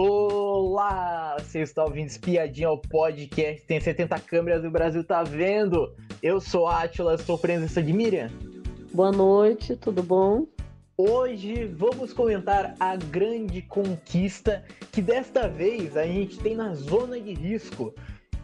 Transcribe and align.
Olá! 0.00 1.36
Você 1.40 1.58
está 1.58 1.82
ouvindo 1.82 2.06
Espiadinha 2.06 2.68
ao 2.68 2.78
podcast, 2.78 3.62
tem 3.62 3.80
70 3.80 4.16
câmeras 4.20 4.62
e 4.62 4.68
o 4.68 4.70
Brasil 4.70 5.02
tá 5.02 5.24
vendo. 5.24 5.92
Eu 6.22 6.40
sou 6.40 6.68
Atila, 6.68 7.16
estou 7.16 7.36
presença 7.36 7.82
de 7.82 7.92
Miriam. 7.92 8.30
Boa 8.94 9.10
noite, 9.10 9.74
tudo 9.74 10.00
bom? 10.00 10.46
Hoje 10.96 11.64
vamos 11.64 12.12
comentar 12.12 12.76
a 12.78 12.94
grande 12.94 13.60
conquista 13.60 14.64
que 14.92 15.02
desta 15.02 15.48
vez 15.48 15.96
a 15.96 16.06
gente 16.06 16.38
tem 16.38 16.54
na 16.54 16.74
zona 16.74 17.20
de 17.20 17.34
risco. 17.34 17.92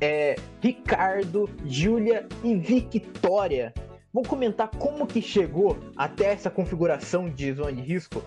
É 0.01 0.35
Ricardo, 0.61 1.49
Júlia 1.67 2.27
e 2.43 2.57
Victoria. 2.57 3.73
Vamos 4.13 4.29
comentar 4.29 4.69
como 4.71 5.07
que 5.07 5.23
chegou 5.23 5.79
até 5.97 6.33
essa 6.33 6.51
configuração 6.51 7.31
de 7.31 7.53
zona 7.53 7.73
de 7.73 7.81
risco 7.81 8.25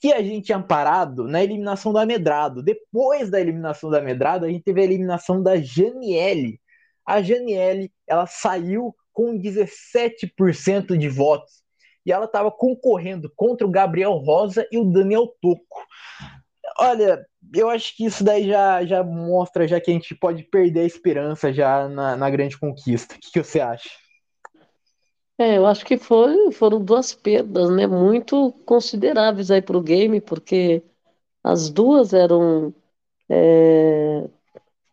que 0.00 0.12
a 0.12 0.22
gente 0.22 0.46
tinha 0.46 0.60
parado 0.60 1.28
na 1.28 1.42
eliminação 1.42 1.92
do 1.92 1.98
Amedrado. 1.98 2.62
Depois 2.62 3.30
da 3.30 3.40
eliminação 3.40 3.90
do 3.90 3.96
Amedrado, 3.96 4.46
a 4.46 4.48
gente 4.48 4.64
teve 4.64 4.80
a 4.80 4.84
eliminação 4.84 5.42
da 5.42 5.60
Janiele. 5.60 6.58
A 7.06 7.20
Janiele, 7.20 7.92
ela 8.06 8.26
saiu 8.26 8.94
com 9.12 9.38
17% 9.38 10.96
de 10.96 11.08
votos. 11.08 11.60
E 12.06 12.10
ela 12.10 12.24
estava 12.24 12.50
concorrendo 12.50 13.30
contra 13.36 13.66
o 13.66 13.70
Gabriel 13.70 14.12
Rosa 14.12 14.66
e 14.72 14.78
o 14.78 14.84
Daniel 14.90 15.26
Toco. 15.40 15.86
Olha, 16.78 17.22
eu 17.54 17.68
acho 17.68 17.94
que 17.94 18.06
isso 18.06 18.24
daí 18.24 18.48
já, 18.48 18.82
já 18.86 19.04
mostra 19.04 19.68
já 19.68 19.78
que 19.78 19.90
a 19.90 19.94
gente 19.94 20.14
pode 20.14 20.44
perder 20.44 20.80
a 20.80 20.86
esperança 20.86 21.52
já 21.52 21.86
na, 21.88 22.16
na 22.16 22.30
grande 22.30 22.58
conquista. 22.58 23.16
O 23.16 23.18
que, 23.18 23.32
que 23.32 23.42
você 23.42 23.60
acha? 23.60 23.90
É, 25.40 25.56
eu 25.56 25.66
acho 25.66 25.86
que 25.86 25.96
foi, 25.96 26.52
foram 26.52 26.84
duas 26.84 27.14
perdas, 27.14 27.70
né, 27.70 27.86
muito 27.86 28.52
consideráveis 28.66 29.50
aí 29.50 29.62
para 29.62 29.76
o 29.78 29.82
game, 29.82 30.20
porque 30.20 30.82
as 31.44 31.70
duas 31.70 32.12
eram 32.14 32.74
é, 33.28 34.28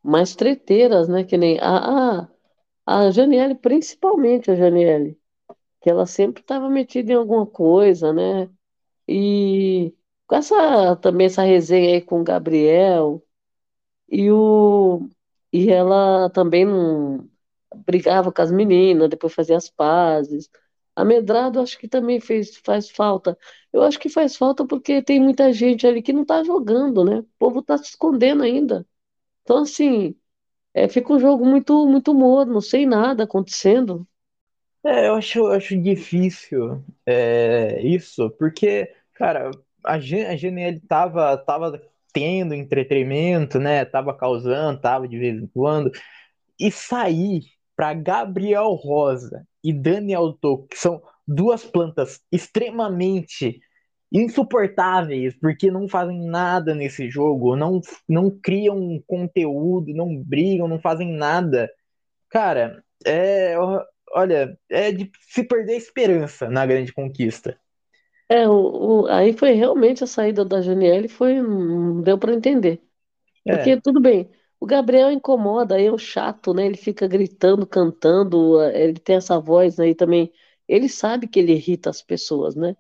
mais 0.04 0.36
treteiras, 0.36 1.10
né, 1.10 1.24
que 1.26 1.38
nem 1.38 1.60
a, 1.62 2.22
a, 2.24 2.30
a 3.08 3.12
Janiele, 3.12 3.56
principalmente 3.56 4.52
a 4.52 4.56
Janiele, 4.56 5.20
que 5.82 5.90
ela 5.90 6.06
sempre 6.08 6.42
estava 6.42 6.70
metida 6.70 7.14
em 7.14 7.16
alguma 7.16 7.46
coisa, 7.48 8.14
né, 8.14 8.50
e 9.08 9.94
com 10.28 10.36
essa, 10.38 10.96
também 10.98 11.28
essa 11.28 11.44
resenha 11.44 11.96
aí 11.96 12.02
com 12.02 12.22
o 12.22 12.26
Gabriel, 12.26 13.24
e, 14.10 14.32
o, 14.32 15.10
e 15.54 15.70
ela 15.72 16.30
também 16.32 16.66
não 16.66 17.28
brigava 17.86 18.32
com 18.32 18.42
as 18.42 18.52
meninas, 18.52 19.10
depois 19.10 19.34
fazia 19.34 19.58
as 19.58 19.70
pazes. 19.70 20.50
A 20.96 21.06
Medrado 21.06 21.60
acho 21.62 21.78
que 21.78 21.88
também 21.88 22.20
fez, 22.20 22.58
faz 22.58 22.90
falta. 22.90 23.38
Eu 23.72 23.84
acho 23.84 24.00
que 24.00 24.10
faz 24.10 24.36
falta 24.36 24.66
porque 24.66 25.02
tem 25.02 25.20
muita 25.20 25.54
gente 25.54 25.86
ali 25.86 26.02
que 26.02 26.14
não 26.14 26.26
tá 26.26 26.44
jogando, 26.44 27.04
né? 27.06 27.20
O 27.20 27.28
povo 27.38 27.62
tá 27.62 27.78
se 27.78 27.86
escondendo 27.92 28.44
ainda. 28.44 28.86
Então, 29.44 29.60
assim, 29.60 30.16
é, 30.74 30.88
fica 30.90 31.14
um 31.14 31.20
jogo 31.20 31.46
muito, 31.46 31.88
muito 31.88 32.14
morno, 32.14 32.62
sem 32.62 32.86
nada 32.86 33.24
acontecendo. 33.24 34.08
É, 34.86 35.08
eu 35.08 35.16
acho, 35.16 35.40
eu 35.40 35.52
acho 35.52 35.78
difícil 35.82 36.84
é, 37.06 37.82
isso, 37.82 38.30
porque, 38.32 38.94
cara, 39.14 39.52
a, 39.84 40.00
Gen 40.00 40.26
a 40.26 40.36
GNL 40.36 40.80
tava, 40.88 41.38
tava 41.38 41.82
tendo 42.14 42.54
entretenimento, 42.54 43.60
né? 43.60 43.86
Tava 43.86 44.16
causando, 44.16 44.80
tava 44.80 45.08
de 45.08 45.18
vez 45.18 45.42
em 45.42 45.48
quando. 45.48 45.92
E 46.60 46.72
sair 46.72 47.44
para 47.78 47.94
Gabriel 47.94 48.74
Rosa 48.74 49.48
e 49.64 49.72
Daniel 49.72 50.34
Toco, 50.34 50.68
que 50.68 50.80
são 50.80 51.00
duas 51.28 51.64
plantas 51.64 52.20
extremamente 52.32 53.60
insuportáveis, 54.12 55.38
porque 55.40 55.70
não 55.70 55.88
fazem 55.88 56.26
nada 56.26 56.74
nesse 56.74 57.08
jogo, 57.10 57.56
não, 57.56 57.80
não 58.10 58.32
criam 58.32 59.02
conteúdo, 59.06 59.94
não 59.94 60.18
brigam, 60.18 60.68
não 60.68 60.80
fazem 60.80 61.14
nada. 61.14 61.70
Cara, 62.30 62.84
é. 63.06 63.56
Olha, 64.12 64.58
é 64.70 64.92
de 64.92 65.12
se 65.30 65.44
perder 65.44 65.74
a 65.74 65.78
esperança 65.78 66.50
na 66.50 66.66
grande 66.66 66.92
conquista. 66.92 67.60
É, 68.30 68.48
o, 68.48 69.04
o, 69.04 69.08
aí 69.08 69.34
foi 69.34 69.52
realmente 69.52 70.04
a 70.04 70.08
saída 70.08 70.44
da 70.44 70.62
Janiele, 70.62 71.08
foi, 71.08 71.42
não 71.42 72.02
deu 72.02 72.18
para 72.18 72.34
entender. 72.34 72.82
Porque 73.46 73.72
é. 73.72 73.82
tudo 73.82 74.02
bem, 74.02 74.30
o 74.60 74.66
Gabriel 74.66 75.12
incomoda, 75.12 75.80
é 75.82 75.92
o 75.92 75.98
chato, 75.98 76.54
né? 76.54 76.66
Ele 76.66 76.78
fica 76.78 77.08
gritando, 77.08 77.66
cantando, 77.68 78.62
ele 78.64 79.00
tem 79.00 79.18
essa 79.18 79.40
voz 79.40 79.80
aí 79.80 79.94
também. 79.96 80.32
Ele 80.68 80.90
sabe 80.90 81.28
que 81.28 81.40
ele 81.40 81.54
irrita 81.54 81.90
as 81.90 82.02
pessoas, 82.02 82.56
né? 82.56 82.76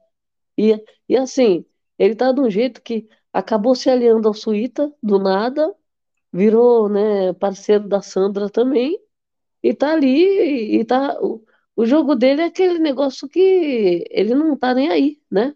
E, 0.58 0.74
e 1.10 1.18
assim, 1.18 1.66
ele 2.00 2.16
tá 2.16 2.32
de 2.32 2.42
um 2.42 2.50
jeito 2.50 2.82
que 2.82 3.08
acabou 3.34 3.76
se 3.76 3.90
aliando 3.90 4.28
ao 4.28 4.34
Suíta 4.34 4.94
do 5.04 5.20
nada, 5.20 5.74
virou, 6.34 6.90
né, 6.90 7.34
parceiro 7.34 7.88
da 7.88 8.02
Sandra 8.02 8.50
também, 8.50 9.00
e 9.64 9.74
tá 9.74 9.94
ali, 9.94 10.80
e 10.80 10.86
tá. 10.86 11.18
O, 11.22 11.44
o 11.76 11.86
jogo 11.86 12.16
dele 12.16 12.42
é 12.42 12.46
aquele 12.46 12.80
negócio 12.80 13.30
que 13.30 14.06
ele 14.12 14.34
não 14.36 14.58
tá 14.58 14.74
nem 14.74 14.90
aí, 14.90 15.22
né? 15.32 15.56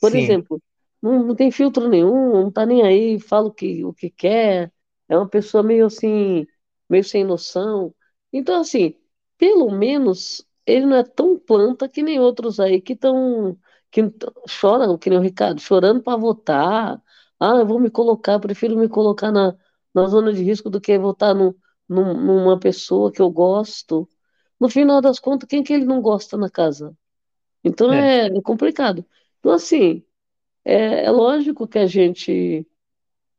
Por 0.00 0.12
Sim. 0.12 0.18
exemplo, 0.18 0.62
não, 1.02 1.24
não 1.28 1.34
tem 1.36 1.50
filtro 1.50 1.88
nenhum, 1.88 2.32
não 2.44 2.52
tá 2.52 2.66
nem 2.66 2.82
aí, 2.84 3.20
fala 3.20 3.48
o 3.48 3.52
que, 3.52 3.84
o 3.84 3.92
que 3.94 4.10
quer 4.10 4.72
é 5.08 5.16
uma 5.16 5.28
pessoa 5.28 5.62
meio 5.62 5.86
assim, 5.86 6.46
meio 6.88 7.04
sem 7.04 7.24
noção. 7.24 7.94
Então, 8.32 8.60
assim, 8.60 8.94
pelo 9.38 9.70
menos 9.70 10.44
ele 10.66 10.86
não 10.86 10.96
é 10.96 11.02
tão 11.04 11.38
planta 11.38 11.88
que 11.88 12.02
nem 12.02 12.20
outros 12.20 12.60
aí 12.60 12.80
que 12.80 12.92
estão 12.94 13.58
que 13.90 14.02
choram, 14.46 14.98
que 14.98 15.08
nem 15.10 15.18
o 15.18 15.22
Ricardo, 15.22 15.60
chorando 15.60 16.02
para 16.02 16.16
votar. 16.18 17.02
Ah, 17.40 17.56
eu 17.56 17.66
vou 17.66 17.80
me 17.80 17.90
colocar, 17.90 18.38
prefiro 18.38 18.76
me 18.76 18.88
colocar 18.88 19.32
na, 19.32 19.56
na 19.94 20.06
zona 20.08 20.32
de 20.32 20.42
risco 20.42 20.68
do 20.70 20.80
que 20.80 20.98
votar 20.98 21.34
no, 21.34 21.56
numa 21.88 22.58
pessoa 22.58 23.10
que 23.12 23.20
eu 23.22 23.30
gosto. 23.30 24.08
No 24.60 24.68
final 24.68 25.00
das 25.00 25.18
contas, 25.18 25.48
quem 25.48 25.62
que 25.62 25.72
ele 25.72 25.84
não 25.84 26.02
gosta 26.02 26.36
na 26.36 26.50
casa? 26.50 26.96
Então 27.64 27.92
é, 27.92 28.26
é 28.26 28.42
complicado. 28.42 29.04
Então, 29.40 29.52
assim, 29.52 30.04
é, 30.64 31.04
é 31.04 31.10
lógico 31.10 31.66
que 31.68 31.78
a 31.78 31.86
gente 31.86 32.66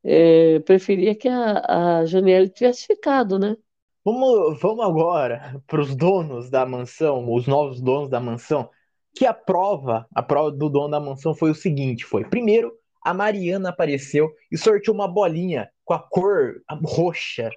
é, 0.04 0.60
preferia 0.60 1.16
que 1.16 1.28
a, 1.28 2.02
a 2.02 2.50
tivesse 2.54 2.86
ficado, 2.86 3.38
né? 3.38 3.56
Vamos, 4.04 4.60
vamos 4.62 4.86
agora 4.86 5.62
para 5.68 5.82
os 5.82 5.96
donos 5.96 6.50
da 6.50 6.66
mansão, 6.66 7.32
os 7.32 7.46
novos 7.46 7.82
donos 7.82 8.10
da 8.10 8.20
mansão, 8.20 8.70
que 9.14 9.26
a 9.26 9.34
prova, 9.34 10.08
a 10.16 10.24
prova 10.24 10.52
do 10.52 10.70
dono 10.70 10.90
da 10.90 11.00
mansão 11.00 11.36
foi 11.36 11.52
o 11.52 11.56
seguinte, 11.56 12.06
foi, 12.06 12.24
primeiro, 12.24 12.72
a 13.04 13.14
Mariana 13.14 13.70
apareceu 13.70 14.30
e 14.52 14.58
sorteou 14.58 14.96
uma 14.96 15.08
bolinha 15.08 15.70
com 15.84 15.94
a 15.94 16.00
cor 16.00 16.62
roxa. 16.84 17.50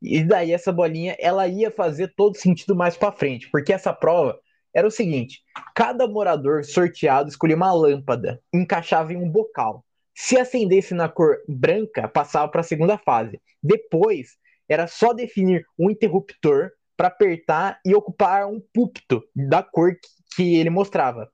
E 0.00 0.24
daí 0.24 0.52
essa 0.52 0.72
bolinha, 0.72 1.16
ela 1.18 1.46
ia 1.46 1.70
fazer 1.70 2.12
todo 2.16 2.36
sentido 2.36 2.74
mais 2.74 2.96
para 2.96 3.12
frente, 3.12 3.48
porque 3.50 3.72
essa 3.72 3.92
prova 3.92 4.38
era 4.74 4.86
o 4.86 4.90
seguinte, 4.90 5.42
cada 5.74 6.08
morador 6.08 6.64
sorteado 6.64 7.28
escolhia 7.28 7.56
uma 7.56 7.72
lâmpada, 7.72 8.40
encaixava 8.52 9.12
em 9.12 9.16
um 9.16 9.28
bocal. 9.28 9.84
Se 10.14 10.38
acendesse 10.38 10.94
na 10.94 11.08
cor 11.08 11.38
branca, 11.48 12.08
passava 12.08 12.50
para 12.50 12.60
a 12.60 12.64
segunda 12.64 12.98
fase. 12.98 13.40
Depois, 13.62 14.36
era 14.68 14.86
só 14.86 15.12
definir 15.12 15.64
um 15.78 15.90
interruptor 15.90 16.70
para 16.96 17.08
apertar 17.08 17.80
e 17.84 17.94
ocupar 17.94 18.46
um 18.46 18.60
púlpito 18.72 19.22
da 19.34 19.62
cor 19.62 19.92
que 20.34 20.56
ele 20.56 20.70
mostrava. 20.70 21.30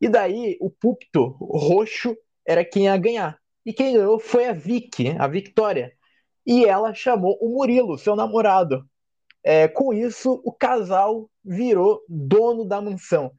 E 0.00 0.08
daí, 0.08 0.56
o 0.60 0.70
púlpito 0.70 1.36
roxo 1.40 2.16
era 2.46 2.64
quem 2.64 2.84
ia 2.84 2.96
ganhar. 2.96 3.38
E 3.64 3.72
quem 3.72 3.94
ganhou 3.94 4.18
foi 4.18 4.46
a 4.46 4.52
Vicky, 4.52 5.14
a 5.18 5.26
Victoria. 5.26 5.92
E 6.46 6.66
ela 6.66 6.92
chamou 6.92 7.38
o 7.40 7.48
Murilo, 7.56 7.96
seu 7.96 8.14
namorado. 8.14 8.84
É, 9.42 9.68
com 9.68 9.92
isso, 9.92 10.40
o 10.44 10.52
casal 10.52 11.30
virou 11.44 12.02
dono 12.08 12.64
da 12.64 12.80
mansão. 12.80 13.32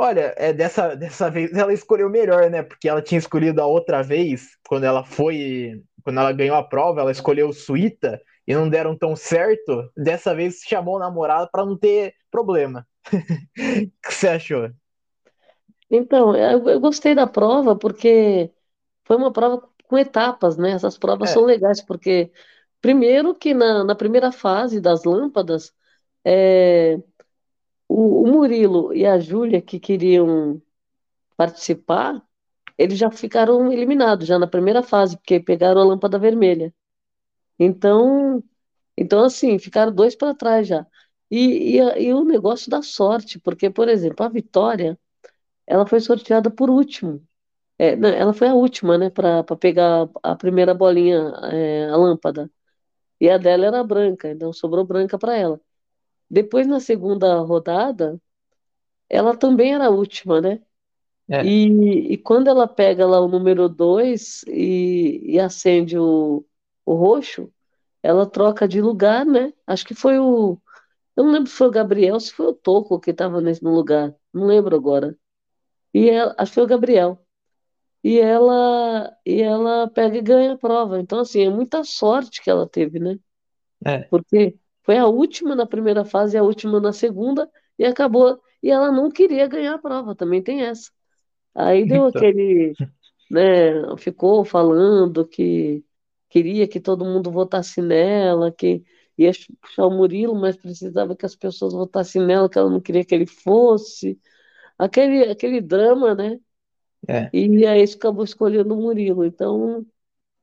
Olha, 0.00 0.32
é, 0.36 0.52
dessa, 0.52 0.94
dessa 0.94 1.28
vez 1.28 1.52
ela 1.52 1.72
escolheu 1.72 2.08
melhor, 2.08 2.48
né? 2.48 2.62
Porque 2.62 2.88
ela 2.88 3.02
tinha 3.02 3.18
escolhido 3.18 3.60
a 3.60 3.66
outra 3.66 4.00
vez, 4.00 4.56
quando 4.68 4.84
ela 4.84 5.02
foi. 5.02 5.82
Quando 6.04 6.20
ela 6.20 6.30
ganhou 6.30 6.54
a 6.54 6.62
prova, 6.62 7.00
ela 7.00 7.10
escolheu 7.10 7.48
o 7.48 7.52
Suíta 7.52 8.22
e 8.46 8.54
não 8.54 8.68
deram 8.68 8.96
tão 8.96 9.16
certo. 9.16 9.90
Dessa 9.96 10.36
vez 10.36 10.60
chamou 10.64 10.94
o 10.94 10.98
namorado 11.00 11.48
para 11.50 11.66
não 11.66 11.76
ter 11.76 12.14
problema. 12.30 12.86
o 13.12 13.16
que 14.06 14.14
você 14.14 14.28
achou? 14.28 14.70
Então, 15.90 16.36
eu, 16.36 16.68
eu, 16.68 16.78
gostei 16.78 17.12
da 17.12 17.26
prova 17.26 17.74
porque 17.74 18.52
foi 19.04 19.16
uma 19.16 19.32
prova 19.32 19.68
com 19.88 19.98
etapas, 19.98 20.56
né? 20.56 20.70
Essas 20.70 20.96
provas 20.96 21.30
é. 21.30 21.32
são 21.32 21.44
legais, 21.44 21.82
porque 21.82 22.30
primeiro 22.80 23.34
que 23.34 23.52
na, 23.52 23.82
na 23.82 23.96
primeira 23.96 24.30
fase 24.30 24.80
das 24.80 25.02
lâmpadas. 25.02 25.74
É, 26.24 26.98
o, 27.88 28.24
o 28.24 28.26
Murilo 28.28 28.92
e 28.94 29.06
a 29.06 29.18
Júlia, 29.18 29.62
que 29.62 29.80
queriam 29.80 30.60
participar, 31.36 32.22
eles 32.78 32.98
já 32.98 33.10
ficaram 33.10 33.72
eliminados, 33.72 34.26
já 34.28 34.38
na 34.38 34.46
primeira 34.46 34.82
fase, 34.82 35.16
porque 35.16 35.40
pegaram 35.40 35.80
a 35.80 35.84
lâmpada 35.84 36.18
vermelha. 36.18 36.74
Então, 37.58 38.42
então 38.96 39.24
assim, 39.24 39.58
ficaram 39.58 39.92
dois 39.94 40.16
para 40.16 40.34
trás 40.34 40.68
já. 40.68 40.86
E, 41.30 41.78
e, 41.78 42.06
e, 42.08 42.14
o 42.14 42.24
negócio 42.24 42.70
da 42.70 42.82
sorte, 42.82 43.38
porque, 43.40 43.70
por 43.70 43.88
exemplo, 43.88 44.24
a 44.26 44.28
Vitória, 44.28 44.98
ela 45.66 45.86
foi 45.86 46.00
sorteada 46.00 46.50
por 46.50 46.70
último. 46.70 47.22
É, 47.78 47.96
não, 47.96 48.08
ela 48.10 48.34
foi 48.34 48.48
a 48.48 48.54
última, 48.54 48.98
né, 48.98 49.10
para 49.10 49.44
pegar 49.56 50.08
a 50.22 50.36
primeira 50.36 50.74
bolinha, 50.74 51.18
é, 51.52 51.88
a 51.90 51.96
lâmpada. 51.96 52.50
E 53.20 53.30
a 53.30 53.38
dela 53.38 53.66
era 53.66 53.84
branca, 53.84 54.30
então 54.30 54.52
sobrou 54.52 54.84
branca 54.84 55.18
para 55.18 55.36
ela. 55.36 55.60
Depois, 56.30 56.66
na 56.66 56.80
segunda 56.80 57.40
rodada, 57.40 58.20
ela 59.08 59.36
também 59.36 59.74
era 59.74 59.86
a 59.86 59.90
última, 59.90 60.40
né? 60.40 60.62
É, 61.28 61.42
E, 61.42 62.12
e 62.14 62.18
quando 62.18 62.48
ela 62.48 62.66
pega 62.68 63.06
lá 63.06 63.20
o 63.20 63.28
número 63.28 63.68
2 63.68 64.42
e, 64.48 65.20
e 65.34 65.40
acende 65.40 65.98
o, 65.98 66.44
o 66.86 66.94
roxo, 66.94 67.52
ela 68.02 68.26
troca 68.26 68.68
de 68.68 68.80
lugar, 68.80 69.26
né? 69.26 69.52
Acho 69.66 69.86
que 69.86 69.94
foi 69.94 70.18
o. 70.18 70.60
Eu 71.16 71.24
não 71.24 71.32
lembro 71.32 71.50
se 71.50 71.56
foi 71.56 71.68
o 71.68 71.70
Gabriel 71.72 72.20
se 72.20 72.32
foi 72.32 72.46
o 72.48 72.54
Toco 72.54 73.00
que 73.00 73.10
estava 73.12 73.40
nesse 73.40 73.64
lugar. 73.64 74.14
Não 74.34 74.46
lembro 74.46 74.76
agora. 74.76 75.16
E 75.94 76.08
ela, 76.10 76.34
acho 76.38 76.52
que 76.52 76.56
foi 76.56 76.64
o 76.64 76.66
Gabriel. 76.68 77.20
E 78.04 78.18
ela, 78.20 79.16
e 79.26 79.42
ela 79.42 79.88
pega 79.90 80.16
e 80.18 80.22
ganha 80.22 80.52
a 80.54 80.58
prova. 80.58 81.00
Então, 81.00 81.20
assim, 81.20 81.42
é 81.42 81.50
muita 81.50 81.84
sorte 81.84 82.42
que 82.42 82.50
ela 82.50 82.68
teve, 82.68 82.98
né? 83.00 83.18
é. 83.84 84.10
Porque 84.10 84.58
foi 84.88 84.96
a 84.98 85.06
última 85.06 85.54
na 85.54 85.66
primeira 85.66 86.02
fase 86.04 86.36
e 86.36 86.40
a 86.40 86.42
última 86.42 86.80
na 86.80 86.92
segunda, 86.94 87.50
e 87.78 87.84
acabou. 87.84 88.40
E 88.62 88.70
ela 88.70 88.90
não 88.90 89.10
queria 89.10 89.46
ganhar 89.46 89.74
a 89.74 89.78
prova, 89.78 90.14
também 90.14 90.42
tem 90.42 90.62
essa. 90.62 90.90
Aí 91.54 91.86
deu 91.86 92.06
Então, 92.06 92.06
aquele, 92.06 92.78
né, 93.30 93.96
ficou 93.98 94.44
falando 94.44 95.26
que 95.26 95.84
queria 96.30 96.68
que 96.68 96.80
todo 96.80 97.04
mundo 97.04 97.30
votasse 97.30 97.82
nela, 97.82 98.52
que 98.52 98.84
ia 99.18 99.32
puxar 99.60 99.86
o 99.86 99.90
Murilo, 99.90 100.34
mas 100.36 100.56
precisava 100.56 101.16
que 101.16 101.26
as 101.26 101.36
pessoas 101.36 101.74
votassem 101.74 102.24
nela, 102.26 102.48
que 102.50 102.58
ela 102.58 102.70
não 102.70 102.80
queria 102.80 103.04
que 103.04 103.14
ele 103.14 103.26
fosse. 103.26 104.20
Aquele, 104.78 105.24
aquele 105.30 105.60
drama, 105.62 106.14
né? 106.14 106.40
é, 107.08 107.32
E 107.32 107.66
aí 107.66 107.82
acabou 107.84 108.24
escolhendo 108.24 108.74
o 108.74 108.80
Murilo. 108.82 109.24
Então, 109.24 109.86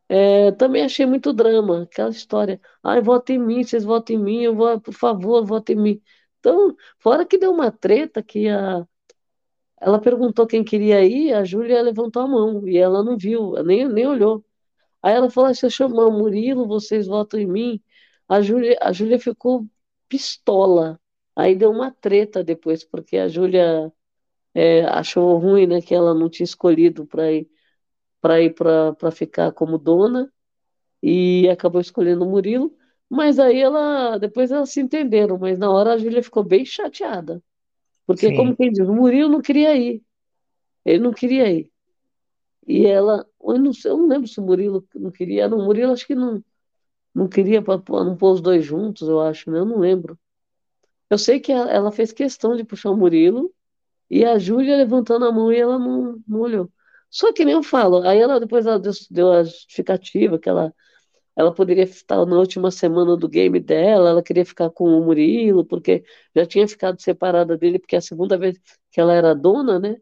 é, 0.10 0.52
também 0.54 0.84
achei 0.84 1.06
muito 1.06 1.34
drama, 1.34 1.84
aquela 1.84 2.10
história. 2.10 2.60
Ai, 2.84 3.02
vota 3.02 3.34
em 3.34 3.40
mim, 3.40 3.64
vocês 3.64 3.84
votam 3.84 4.16
em 4.16 4.20
mim, 4.20 4.44
eu 4.44 4.56
vou, 4.56 4.80
por 4.82 4.94
favor, 4.94 5.46
votem 5.46 5.76
em 5.78 5.80
mim. 5.82 6.02
Então, 6.40 6.76
fora 7.00 7.26
que 7.26 7.38
deu 7.38 7.52
uma 7.52 7.72
treta 7.72 8.22
que 8.24 8.48
a 8.50 8.86
ela 9.80 10.00
perguntou 10.02 10.48
quem 10.48 10.64
queria 10.64 11.04
ir, 11.06 11.34
a 11.34 11.44
Júlia 11.44 11.82
levantou 11.82 12.22
a 12.24 12.28
mão 12.28 12.68
e 12.68 12.78
ela 12.78 13.04
não 13.04 13.18
viu, 13.18 13.54
nem, 13.64 13.88
nem 13.88 14.08
olhou. 14.08 14.44
Aí 15.02 15.14
ela 15.16 15.30
falou: 15.30 15.50
"Ah, 15.52 15.54
se 15.54 15.66
eu 15.66 15.70
chamar 15.70 16.08
o 16.08 16.12
Murilo, 16.12 16.68
vocês 16.68 17.08
votam 17.08 17.40
em 17.40 17.48
mim. 17.48 17.82
A 18.28 18.42
Júlia, 18.42 18.78
a 18.82 18.92
Júlia 18.94 19.20
ficou 19.20 19.68
pistola. 20.10 21.00
Aí 21.36 21.56
deu 21.56 21.72
uma 21.72 21.92
treta 21.92 22.44
depois, 22.44 22.84
porque 22.84 23.18
a 23.18 23.28
Júlia 23.28 23.92
é, 24.54 24.86
achou 24.86 25.38
ruim, 25.40 25.68
né, 25.68 25.82
que 25.82 25.94
ela 25.96 26.14
não 26.14 26.30
tinha 26.30 26.46
escolhido 26.46 27.06
para 27.08 27.32
ir 27.32 27.50
para 28.26 28.42
ir 28.42 28.56
para 28.56 29.12
ficar 29.12 29.52
como 29.52 29.78
dona 29.78 30.34
e 31.02 31.48
acabou 31.48 31.80
escolhendo 31.80 32.26
o 32.26 32.30
Murilo. 32.30 32.76
Mas 33.08 33.38
aí 33.38 33.62
ela, 33.62 34.18
depois 34.18 34.52
elas 34.52 34.72
se 34.72 34.82
entenderam, 34.82 35.38
mas 35.38 35.60
na 35.60 35.70
hora 35.70 35.94
a 35.94 35.98
Júlia 36.00 36.24
ficou 36.24 36.44
bem 36.44 36.66
chateada, 36.66 37.40
porque 38.08 38.32
como 38.34 38.52
sim. 38.52 38.56
quem 38.56 38.72
diz, 38.72 38.88
o 38.88 38.94
Murilo 38.96 39.30
não 39.30 39.42
queria 39.44 39.76
ir, 39.78 40.04
ele 40.84 41.04
não 41.04 41.14
queria 41.14 41.52
ir. 41.52 41.72
E 42.68 42.88
ela, 42.88 43.28
eu 43.44 43.60
não 43.60 43.74
sei, 43.74 43.92
eu 43.92 43.98
não 43.98 44.08
lembro 44.08 44.28
se 44.28 44.40
o 44.40 44.44
Murilo 44.44 44.84
não 44.96 45.12
queria, 45.12 45.48
não, 45.48 45.60
o 45.60 45.66
Murilo 45.66 45.94
acho 45.94 46.08
que 46.08 46.16
não, 46.16 46.44
não 47.14 47.28
queria 47.28 47.62
para 47.62 47.78
não 48.04 48.18
pôr 48.18 48.34
os 48.34 48.42
dois 48.42 48.66
juntos, 48.66 49.08
eu 49.08 49.22
acho, 49.22 49.52
né? 49.52 49.60
Eu 49.60 49.66
não 49.66 49.80
lembro. 49.80 50.18
Eu 51.12 51.20
sei 51.20 51.40
que 51.40 51.52
ela, 51.52 51.72
ela 51.72 51.92
fez 51.92 52.12
questão 52.12 52.56
de 52.56 52.64
puxar 52.64 52.90
o 52.92 52.98
Murilo 52.98 53.54
e 54.10 54.26
a 54.26 54.40
Júlia 54.40 54.78
levantando 54.78 55.26
a 55.26 55.32
mão 55.32 55.54
e 55.54 55.58
ela 55.60 55.80
não, 55.80 56.24
não 56.28 56.40
olhou. 56.42 56.72
Só 57.16 57.32
que 57.32 57.46
nem 57.46 57.54
eu 57.54 57.64
falo, 57.64 58.02
aí 58.06 58.20
ela 58.20 58.42
depois 58.42 58.66
ela 58.66 58.78
deu, 59.10 59.32
a 59.32 59.42
justificativa 59.46 60.38
que 60.38 60.50
ela, 60.50 60.76
ela 61.34 61.54
poderia 61.54 61.86
estar 61.86 62.26
na 62.26 62.38
última 62.38 62.70
semana 62.72 63.16
do 63.16 63.30
game 63.30 63.58
dela, 63.58 64.10
ela 64.10 64.22
queria 64.22 64.46
ficar 64.46 64.70
com 64.70 64.84
o 64.84 65.06
Murilo, 65.06 65.64
porque 65.66 66.04
já 66.36 66.46
tinha 66.46 66.68
ficado 66.68 67.02
separada 67.02 67.58
dele, 67.58 67.80
porque 67.80 67.96
é 67.96 68.00
a 68.00 68.02
segunda 68.02 68.38
vez 68.38 68.60
que 68.92 69.00
ela 69.00 69.14
era 69.14 69.34
dona, 69.34 69.80
né? 69.80 69.96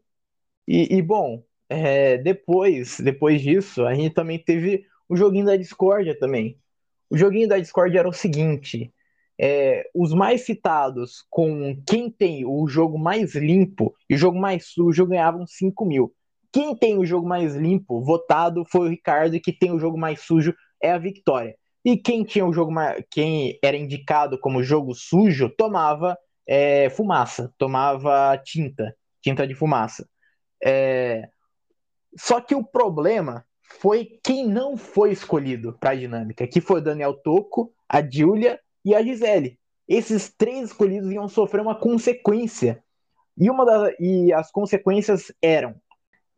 E, 0.66 0.96
e, 0.96 1.00
bom, 1.02 1.44
é, 1.68 2.18
depois, 2.18 2.98
depois 2.98 3.40
disso, 3.40 3.86
a 3.86 3.94
gente 3.94 4.12
também 4.12 4.42
teve 4.42 4.84
o 5.08 5.14
joguinho 5.14 5.46
da 5.46 5.56
discórdia 5.56 6.18
também. 6.18 6.58
O 7.08 7.16
joguinho 7.16 7.46
da 7.46 7.60
discórdia 7.60 8.00
era 8.00 8.08
o 8.08 8.12
seguinte: 8.12 8.92
é, 9.38 9.88
os 9.94 10.12
mais 10.12 10.40
citados 10.40 11.24
com 11.30 11.80
quem 11.86 12.10
tem 12.10 12.44
o 12.44 12.66
jogo 12.66 12.98
mais 12.98 13.36
limpo 13.36 13.94
e 14.10 14.16
o 14.16 14.18
jogo 14.18 14.36
mais 14.36 14.66
sujo 14.66 15.06
ganhavam 15.06 15.46
5 15.46 15.84
mil. 15.84 16.12
Quem 16.54 16.76
tem 16.76 16.96
o 16.96 17.04
jogo 17.04 17.26
mais 17.26 17.56
limpo, 17.56 18.00
votado, 18.00 18.64
foi 18.64 18.86
o 18.86 18.88
Ricardo, 18.88 19.34
e 19.34 19.40
que 19.40 19.52
tem 19.52 19.72
o 19.72 19.78
jogo 19.80 19.98
mais 19.98 20.20
sujo 20.20 20.54
é 20.80 20.92
a 20.92 20.98
Vitória. 20.98 21.56
E 21.84 21.96
quem 21.96 22.22
tinha 22.22 22.46
o 22.46 22.52
jogo 22.52 22.70
mais, 22.70 23.02
quem 23.10 23.58
era 23.60 23.76
indicado 23.76 24.38
como 24.38 24.62
jogo 24.62 24.94
sujo 24.94 25.50
tomava 25.50 26.16
é, 26.46 26.88
fumaça, 26.90 27.52
tomava 27.58 28.40
tinta, 28.44 28.94
tinta 29.20 29.44
de 29.48 29.52
fumaça. 29.52 30.08
É, 30.64 31.28
só 32.16 32.40
que 32.40 32.54
o 32.54 32.62
problema 32.62 33.44
foi 33.80 34.20
quem 34.22 34.46
não 34.46 34.76
foi 34.76 35.10
escolhido 35.10 35.76
para 35.80 35.90
a 35.90 35.96
dinâmica, 35.96 36.46
que 36.46 36.60
foi 36.60 36.78
o 36.78 36.84
Daniel 36.84 37.14
Toco, 37.14 37.74
a 37.88 38.00
Júlia 38.00 38.60
e 38.84 38.94
a 38.94 39.02
Gisele. 39.02 39.58
Esses 39.88 40.32
três 40.32 40.70
escolhidos 40.70 41.10
iam 41.10 41.26
sofrer 41.28 41.60
uma 41.60 41.74
consequência. 41.74 42.80
E, 43.36 43.50
uma 43.50 43.66
das, 43.66 43.92
e 43.98 44.32
as 44.32 44.52
consequências 44.52 45.32
eram: 45.42 45.74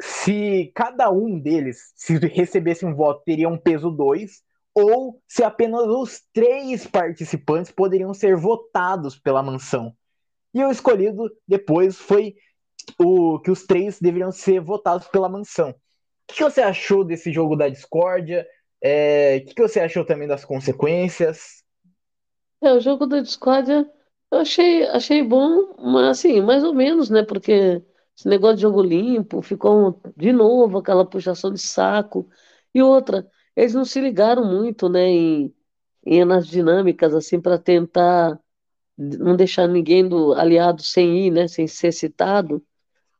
se 0.01 0.71
cada 0.75 1.11
um 1.11 1.39
deles, 1.39 1.93
se 1.95 2.19
recebesse 2.19 2.85
um 2.85 2.95
voto, 2.95 3.23
teria 3.25 3.49
um 3.49 3.59
peso 3.59 3.91
2, 3.91 4.43
ou 4.75 5.21
se 5.27 5.43
apenas 5.43 5.87
os 5.87 6.23
três 6.33 6.87
participantes 6.87 7.73
poderiam 7.73 8.13
ser 8.13 8.37
votados 8.37 9.19
pela 9.19 9.43
mansão. 9.43 9.95
E 10.53 10.63
o 10.63 10.71
escolhido 10.71 11.31
depois 11.49 11.97
foi 11.97 12.37
o 12.99 13.39
que 13.41 13.51
os 13.51 13.65
três 13.65 13.99
deveriam 14.01 14.31
ser 14.31 14.61
votados 14.61 15.09
pela 15.09 15.29
mansão. 15.29 15.71
O 15.71 15.75
que 16.33 16.43
você 16.43 16.61
achou 16.61 17.05
desse 17.05 17.33
jogo 17.33 17.57
da 17.57 17.69
discórdia? 17.69 18.47
É, 18.83 19.39
o 19.39 19.55
que 19.55 19.63
você 19.63 19.81
achou 19.81 20.05
também 20.05 20.29
das 20.29 20.45
consequências? 20.45 21.65
É, 22.63 22.73
o 22.73 22.81
jogo 22.81 23.07
da 23.07 23.21
discórdia 23.21 23.91
eu 24.31 24.39
achei, 24.39 24.85
achei 24.89 25.23
bom, 25.23 25.75
mas 25.79 26.19
assim, 26.19 26.41
mais 26.41 26.65
ou 26.65 26.75
menos, 26.75 27.09
né? 27.09 27.23
Porque 27.23 27.83
esse 28.17 28.29
negócio 28.29 28.57
de 28.57 28.63
jogo 28.63 28.83
limpo 28.83 29.43
ficou 29.43 30.01
de 30.17 30.33
novo 30.33 30.79
aquela 30.79 31.05
puxação 31.09 31.53
de 31.53 31.61
saco. 31.61 32.29
E 32.75 32.83
outra, 32.83 33.29
eles 33.55 33.75
não 33.75 33.85
se 33.85 34.01
ligaram 34.01 34.45
muito, 34.45 34.89
né, 34.89 35.03
em, 35.09 35.55
em 36.05 36.25
nas 36.25 36.47
dinâmicas, 36.47 37.15
assim, 37.15 37.41
para 37.41 37.59
tentar 37.59 38.39
não 38.97 39.37
deixar 39.37 39.69
ninguém 39.69 40.09
do 40.09 40.33
aliado 40.35 40.83
sem 40.83 41.27
ir, 41.27 41.31
né, 41.31 41.49
sem 41.49 41.67
ser 41.67 41.93
citado. 41.93 42.65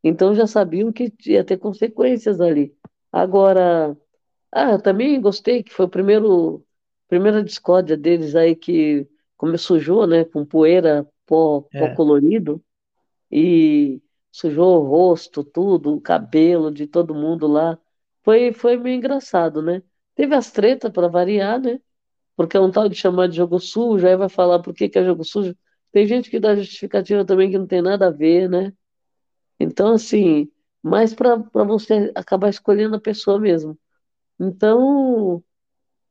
Então 0.03 0.35
já 0.35 0.47
sabiam 0.47 0.93
que 0.93 1.13
ia 1.27 1.45
ter 1.45 1.59
consequências 1.59 2.41
ali. 2.41 2.77
Agora, 3.13 3.97
ah, 4.53 4.73
eu 4.73 4.83
também 4.83 5.21
gostei 5.21 5.63
que 5.63 5.73
foi 5.73 5.87
o 5.87 5.89
primeiro, 5.89 6.65
primeira 7.09 7.43
discórdia 7.43 7.97
deles 7.97 8.35
aí 8.37 8.57
que 8.57 9.09
como 9.37 9.57
sujou, 9.59 10.07
né, 10.07 10.25
com 10.25 10.45
poeira, 10.47 11.07
pó, 11.27 11.63
pó 11.77 11.89
É, 11.89 11.91
colorido 11.91 12.63
e 13.31 14.01
sujou 14.37 14.83
o 14.85 14.89
rosto, 14.89 15.45
tudo, 15.45 15.95
o 15.97 16.01
cabelo 16.01 16.71
de 16.73 16.87
todo 16.87 17.15
mundo 17.15 17.47
lá. 17.47 17.79
Foi, 18.25 18.53
foi 18.53 18.77
meio 18.77 18.97
engraçado, 18.97 19.63
né? 19.63 19.83
Teve 20.15 20.35
as 20.35 20.51
tretas 20.51 20.91
para 20.93 21.09
variar, 21.09 21.61
né? 21.61 21.81
Porque 22.37 22.57
é 22.57 22.61
um 22.61 22.71
tal 22.73 22.89
de 22.89 22.97
chamar 22.97 23.29
de 23.29 23.37
jogo 23.37 23.59
sujo, 23.61 24.07
aí 24.07 24.17
vai 24.17 24.29
falar 24.31 24.61
por 24.61 24.75
que 24.75 24.89
que 24.89 24.99
é 24.99 25.05
jogo 25.05 25.25
sujo. 25.25 25.57
Tem 25.93 26.07
gente 26.07 26.31
que 26.31 26.41
dá 26.41 26.57
justificativa 26.57 27.25
também 27.27 27.51
que 27.51 27.59
não 27.59 27.67
tem 27.67 27.83
nada 27.83 28.09
a 28.09 28.11
ver, 28.11 28.49
né? 28.51 28.73
Então, 29.61 29.93
assim, 29.95 30.51
mais 30.83 31.15
para 31.15 31.39
para 31.41 31.65
você 31.65 32.13
acabar 32.15 32.49
escolhendo 32.51 32.97
a 32.97 33.01
pessoa 33.01 33.39
mesmo. 33.41 33.79
Então, 34.41 35.43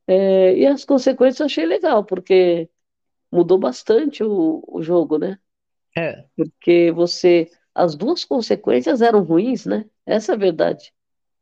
é, 0.06 0.56
e 0.58 0.66
as 0.66 0.84
consequências 0.84 1.40
eu 1.40 1.46
achei 1.46 1.66
legal, 1.66 2.04
porque 2.04 2.68
mudou 3.32 3.58
bastante 3.58 4.24
o, 4.24 4.62
o 4.68 4.82
jogo, 4.82 5.18
né? 5.18 5.38
é, 5.96 6.28
Porque 6.36 6.90
você, 6.92 7.50
as 7.76 7.94
duas 7.94 8.24
consequências 8.24 9.02
eram 9.02 9.22
ruins, 9.22 9.66
né? 9.66 9.84
Essa 10.06 10.32
é 10.32 10.34
a 10.34 10.38
verdade. 10.38 10.92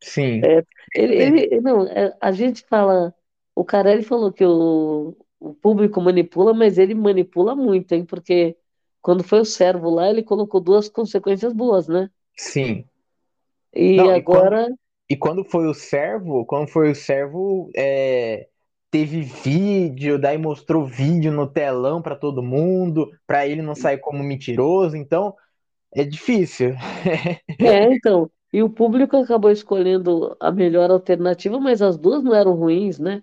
sim. 0.02 0.40
É, 0.42 0.64
ele, 0.94 1.14
ele, 1.16 1.60
não, 1.60 1.86
é, 1.86 2.16
a 2.20 2.32
gente 2.32 2.64
fala, 2.68 3.14
o 3.54 3.64
Carelli 3.64 4.02
falou 4.04 4.32
que 4.32 4.44
o, 4.44 5.16
o 5.40 5.54
público 5.54 6.00
manipula, 6.00 6.54
mas 6.54 6.78
ele 6.78 6.94
manipula 6.94 7.54
muito, 7.56 7.92
hein? 7.92 8.04
Porque 8.04 8.56
quando 9.02 9.24
foi 9.24 9.40
o 9.40 9.44
servo 9.44 9.90
lá, 9.90 10.08
ele 10.10 10.22
colocou 10.22 10.60
duas 10.60 10.88
consequências 10.88 11.52
boas, 11.52 11.88
né? 11.88 12.10
sim. 12.36 12.84
E 13.74 13.96
Não, 13.96 14.14
e 14.14 14.22
quando, 14.22 14.48
agora, 14.48 14.68
e 15.10 15.16
quando 15.16 15.44
foi 15.44 15.66
o 15.68 15.74
servo, 15.74 16.44
quando 16.46 16.68
foi 16.68 16.90
o 16.90 16.94
servo, 16.94 17.70
é, 17.76 18.48
teve 18.90 19.22
vídeo, 19.22 20.18
daí 20.18 20.38
mostrou 20.38 20.86
vídeo 20.86 21.32
no 21.32 21.46
telão 21.46 22.02
para 22.02 22.16
todo 22.16 22.42
mundo, 22.42 23.10
para 23.26 23.46
ele 23.46 23.62
não 23.62 23.74
sair 23.74 23.98
como 23.98 24.22
mentiroso, 24.22 24.96
então 24.96 25.34
é 25.94 26.04
difícil. 26.04 26.74
é, 27.60 27.92
então. 27.94 28.30
E 28.52 28.62
o 28.62 28.70
público 28.70 29.16
acabou 29.16 29.50
escolhendo 29.50 30.36
a 30.38 30.52
melhor 30.52 30.90
alternativa, 30.90 31.58
mas 31.58 31.82
as 31.82 31.98
duas 31.98 32.22
não 32.22 32.34
eram 32.34 32.54
ruins, 32.54 32.98
né? 32.98 33.22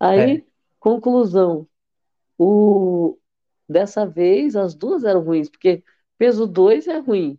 É. 0.00 0.06
Aí, 0.06 0.46
conclusão, 0.78 1.68
o... 2.38 3.18
dessa 3.68 4.06
vez 4.06 4.56
as 4.56 4.74
duas 4.74 5.04
eram 5.04 5.22
ruins, 5.22 5.48
porque 5.50 5.84
peso 6.18 6.46
2 6.46 6.88
é 6.88 6.98
ruim. 6.98 7.38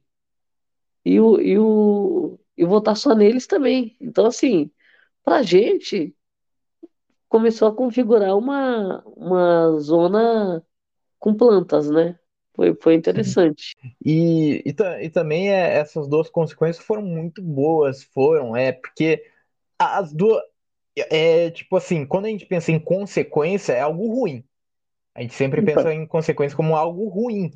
E 1.03 1.19
o, 1.19 1.39
e 1.41 1.57
o 1.57 2.39
e 2.57 2.65
votar 2.65 2.95
só 2.95 3.15
neles 3.15 3.47
também. 3.47 3.97
Então, 4.00 4.25
assim, 4.27 4.71
pra 5.23 5.41
gente, 5.43 6.15
começou 7.27 7.67
a 7.67 7.75
configurar 7.75 8.38
uma, 8.38 9.01
uma 9.05 9.79
zona 9.79 10.63
com 11.19 11.33
plantas, 11.33 11.89
né? 11.89 12.19
Foi, 12.53 12.75
foi 12.75 12.96
interessante. 12.96 13.75
E, 14.03 14.62
e, 14.65 14.75
e 15.01 15.10
também 15.10 15.51
é, 15.51 15.75
essas 15.77 16.08
duas 16.08 16.29
consequências 16.29 16.86
foram 16.86 17.01
muito 17.01 17.41
boas, 17.41 18.03
foram, 18.03 18.55
é, 18.55 18.72
porque 18.72 19.24
as 19.79 20.13
duas. 20.13 20.41
É 20.98 21.50
tipo 21.51 21.77
assim, 21.77 22.05
quando 22.05 22.25
a 22.25 22.29
gente 22.29 22.46
pensa 22.46 22.72
em 22.72 22.79
consequência, 22.79 23.74
é 23.74 23.81
algo 23.81 24.08
ruim. 24.13 24.43
A 25.15 25.22
gente 25.22 25.34
sempre 25.34 25.62
Então, 25.62 25.75
pensa 25.75 25.93
em 25.93 26.05
consequência 26.08 26.55
como 26.55 26.75
algo 26.75 27.08
ruim. 27.10 27.51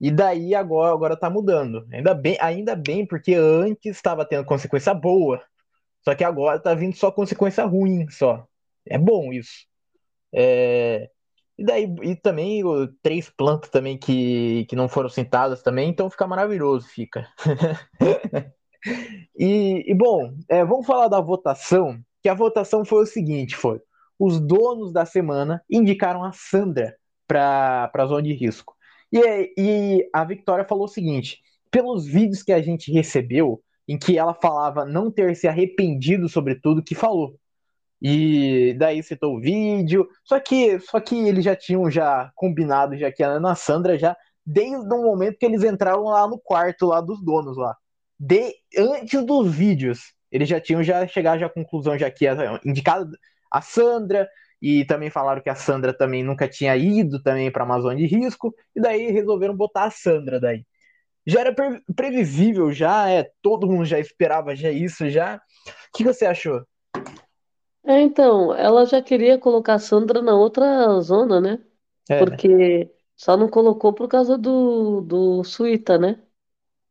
E 0.00 0.10
daí 0.10 0.54
agora, 0.54 0.92
agora 0.92 1.16
tá 1.16 1.30
mudando. 1.30 1.86
Ainda 1.92 2.14
bem, 2.14 2.36
ainda 2.40 2.74
bem, 2.76 3.06
porque 3.06 3.34
antes 3.34 3.96
estava 3.96 4.24
tendo 4.24 4.44
consequência 4.44 4.92
boa. 4.94 5.42
Só 6.04 6.14
que 6.14 6.24
agora 6.24 6.58
tá 6.58 6.74
vindo 6.74 6.96
só 6.96 7.10
consequência 7.12 7.64
ruim, 7.64 8.08
só. 8.10 8.46
É 8.86 8.98
bom 8.98 9.32
isso. 9.32 9.66
É, 10.32 11.10
e 11.58 11.64
daí, 11.64 11.94
e 12.02 12.16
também 12.16 12.62
três 13.02 13.28
plantas 13.28 13.70
também 13.70 13.98
que, 13.98 14.64
que 14.66 14.76
não 14.76 14.88
foram 14.88 15.08
citadas 15.08 15.62
também, 15.62 15.90
então 15.90 16.10
fica 16.10 16.26
maravilhoso, 16.26 16.88
fica. 16.88 17.28
e, 19.36 19.90
e, 19.90 19.94
bom, 19.94 20.34
é, 20.48 20.64
vamos 20.64 20.86
falar 20.86 21.08
da 21.08 21.20
votação, 21.20 21.98
que 22.22 22.28
a 22.28 22.34
votação 22.34 22.84
foi 22.84 23.02
o 23.02 23.06
seguinte, 23.06 23.56
foi, 23.56 23.80
os 24.18 24.40
donos 24.40 24.92
da 24.92 25.04
semana 25.04 25.62
indicaram 25.70 26.24
a 26.24 26.32
Sandra 26.32 26.96
para 27.26 27.90
a 27.92 28.06
zona 28.06 28.22
de 28.22 28.32
risco. 28.32 28.74
E, 29.12 29.52
e 29.58 30.10
a 30.12 30.24
Victoria 30.24 30.64
falou 30.64 30.84
o 30.84 30.88
seguinte, 30.88 31.40
pelos 31.70 32.06
vídeos 32.06 32.42
que 32.42 32.52
a 32.52 32.62
gente 32.62 32.92
recebeu, 32.92 33.62
em 33.86 33.98
que 33.98 34.16
ela 34.16 34.34
falava 34.34 34.84
não 34.84 35.10
ter 35.10 35.34
se 35.36 35.46
arrependido 35.46 36.28
sobre 36.28 36.54
tudo 36.54 36.82
que 36.82 36.94
falou. 36.94 37.38
E 38.02 38.74
daí 38.78 39.00
citou 39.02 39.36
o 39.36 39.40
vídeo. 39.40 40.08
Só 40.24 40.40
que, 40.40 40.80
só 40.80 40.98
que 41.00 41.16
eles 41.28 41.44
já 41.44 41.54
tinham 41.54 41.88
já 41.88 42.32
combinado 42.34 42.96
já 42.96 43.12
que 43.12 43.22
a 43.22 43.28
Ana 43.28 43.54
Sandra 43.54 43.96
já 43.96 44.16
desde 44.44 44.92
o 44.92 45.02
momento 45.02 45.38
que 45.38 45.46
eles 45.46 45.62
entraram 45.62 46.04
lá 46.04 46.26
no 46.26 46.36
quarto 46.38 46.86
lá 46.86 47.00
dos 47.00 47.24
donos 47.24 47.56
lá. 47.56 47.76
De, 48.18 48.54
antes 48.76 49.24
dos 49.24 49.54
vídeos, 49.54 50.00
eles 50.32 50.48
já 50.48 50.60
tinham 50.60 50.82
já 50.82 51.06
chegado 51.06 51.38
já 51.38 51.46
à 51.46 51.50
conclusão 51.50 51.96
já 51.96 52.10
que 52.10 52.24
ia 52.24 52.60
indicado 52.64 53.08
a 53.50 53.60
Sandra 53.60 54.28
e 54.60 54.84
também 54.84 55.10
falaram 55.10 55.42
que 55.42 55.50
a 55.50 55.54
Sandra 55.54 55.92
também 55.92 56.24
nunca 56.24 56.48
tinha 56.48 56.76
ido 56.76 57.22
também 57.22 57.50
para 57.52 57.64
Amazônia 57.64 58.06
de 58.06 58.16
risco 58.16 58.54
e 58.74 58.80
daí 58.80 59.12
resolveram 59.12 59.56
botar 59.56 59.84
a 59.84 59.90
Sandra 59.90 60.40
daí. 60.40 60.66
Já 61.26 61.40
era 61.40 61.54
pre 61.54 61.80
previsível 61.94 62.72
já, 62.72 63.08
é, 63.08 63.30
todo 63.42 63.66
mundo 63.68 63.84
já 63.84 63.98
esperava 63.98 64.56
já 64.56 64.70
isso 64.70 65.08
já. 65.08 65.36
O 65.36 65.96
que 65.96 66.04
você 66.04 66.26
achou? 66.26 66.64
É, 67.84 68.00
então, 68.00 68.54
ela 68.54 68.84
já 68.86 69.02
queria 69.02 69.38
colocar 69.38 69.74
a 69.74 69.78
Sandra 69.78 70.22
na 70.22 70.34
outra 70.36 71.00
zona, 71.00 71.40
né? 71.40 71.58
É, 72.08 72.18
Porque 72.18 72.92
só 73.16 73.36
não 73.36 73.48
colocou 73.48 73.92
por 73.94 74.08
causa 74.08 74.38
do, 74.38 75.00
do 75.02 75.44
Suíta, 75.44 75.98
né? 75.98 76.22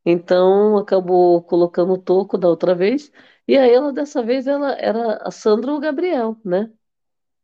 Então 0.05 0.77
acabou 0.77 1.43
colocando 1.43 1.93
o 1.93 1.97
Toco 1.97 2.37
da 2.37 2.47
outra 2.49 2.75
vez. 2.75 3.11
E 3.47 3.57
aí 3.57 3.71
ela 3.73 3.93
dessa 3.93 4.23
vez 4.23 4.47
ela 4.47 4.73
era 4.73 5.17
a 5.27 5.31
Sandra 5.31 5.71
ou 5.71 5.77
o 5.77 5.81
Gabriel, 5.81 6.37
né? 6.45 6.71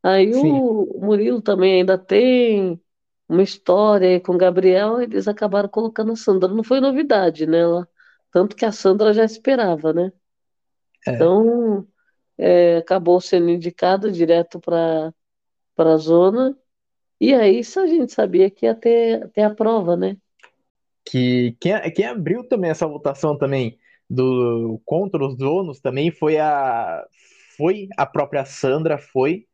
Aí 0.04 0.34
sim, 0.34 0.62
o 0.62 1.00
Murilo 1.02 1.42
também 1.42 1.80
ainda 1.82 1.98
tem 1.98 2.82
uma 3.30 3.44
história 3.44 4.10
aí 4.10 4.20
com 4.22 4.34
o 4.36 4.38
Gabriel, 4.38 5.02
eles 5.02 5.28
acabaram 5.28 5.70
colocando 5.70 6.14
a 6.14 6.16
Sandra. 6.16 6.50
Não 6.54 6.64
foi 6.64 6.80
novidade, 6.82 7.46
né? 7.48 7.60
Ela, 7.60 7.88
tanto 8.32 8.56
que 8.56 8.66
a 8.66 8.72
Sandra 8.72 9.14
já 9.14 9.26
esperava, 9.26 9.94
né? 9.94 10.12
é. 11.08 11.14
Então 11.16 11.88
é, 12.38 12.78
acabou 12.78 13.20
sendo 13.20 13.50
indicado 13.50 14.12
direto 14.12 14.60
para 14.60 15.14
a 15.78 15.98
zona. 15.98 16.58
E 17.20 17.34
aí 17.34 17.60
isso 17.60 17.80
a 17.80 17.88
gente 17.88 18.14
sabia 18.14 18.50
que 18.50 18.66
ia 18.66 18.76
ter, 18.76 19.30
ter 19.30 19.42
a 19.42 19.54
prova, 19.54 19.98
né? 19.98 20.18
Que 21.06 21.56
quem, 21.60 21.74
quem 21.94 22.06
abriu 22.06 22.44
também 22.48 22.70
essa 22.70 22.88
votação 22.88 23.38
também 23.38 23.78
do 24.10 24.82
contra 24.86 25.26
os 25.26 25.36
donos 25.36 25.80
também 25.80 26.12
foi 26.12 26.38
a 26.38 27.06
foi 27.58 27.90
a 27.98 28.06
própria 28.06 28.46
Sandra, 28.46 28.98
foi. 29.00 29.48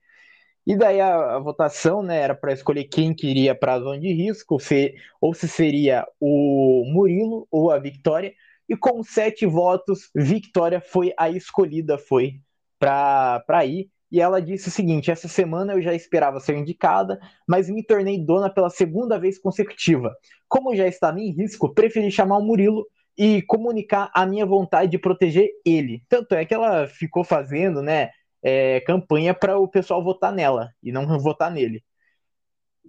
E 0.66 0.76
daí 0.76 1.00
a, 1.00 1.36
a 1.36 1.40
votação, 1.40 2.04
né, 2.04 2.20
era 2.20 2.36
para 2.36 2.54
escolher 2.54 2.86
quem 2.86 3.14
queria 3.14 3.56
para 3.56 3.74
a 3.74 3.80
zona 3.80 4.00
de 4.00 4.14
risco, 4.14 4.60
se, 4.60 4.94
ou 5.20 5.34
se 5.34 5.48
seria 5.48 6.06
o 6.20 6.84
Murilo 6.86 7.48
ou 7.52 7.72
a 7.72 7.80
Victoria. 7.80 8.34
E 8.68 8.76
com 8.76 9.04
sete 9.04 9.46
votos, 9.46 10.10
Victoria 10.16 10.82
foi 10.82 11.14
a 11.18 11.30
escolhida, 11.30 11.98
foi 11.98 12.42
para 12.80 13.66
ir. 13.66 13.90
E 14.12 14.22
ela 14.22 14.42
disse 14.42 14.68
o 14.68 14.72
seguinte: 14.72 15.10
essa 15.12 15.28
semana 15.28 15.74
eu 15.74 15.82
já 15.82 15.94
esperava 15.94 16.40
ser 16.40 16.56
indicada, 16.58 17.20
mas 17.48 17.70
me 17.70 17.84
tornei 17.84 18.24
dona 18.24 18.50
pela 18.54 18.70
segunda 18.70 19.20
vez 19.20 19.40
consecutiva. 19.40 20.14
Como 20.48 20.76
já 20.76 20.88
estava 20.88 21.20
em 21.20 21.32
risco, 21.32 21.74
preferi 21.74 22.12
chamar 22.12 22.38
o 22.38 22.46
Murilo 22.46 22.86
e 23.18 23.42
comunicar 23.44 24.12
a 24.14 24.26
minha 24.26 24.46
vontade 24.46 24.92
de 24.92 24.98
proteger 25.00 25.50
ele. 25.66 26.04
Tanto 26.10 26.34
é 26.36 26.46
que 26.46 26.54
ela 26.54 26.88
ficou 26.88 27.24
fazendo, 27.24 27.82
né, 27.82 28.10
é, 28.44 28.82
campanha 28.82 29.34
para 29.34 29.58
o 29.58 29.68
pessoal 29.68 30.04
votar 30.04 30.32
nela 30.34 30.70
e 30.82 30.92
não 30.92 31.06
votar 31.20 31.52
nele. 31.52 31.84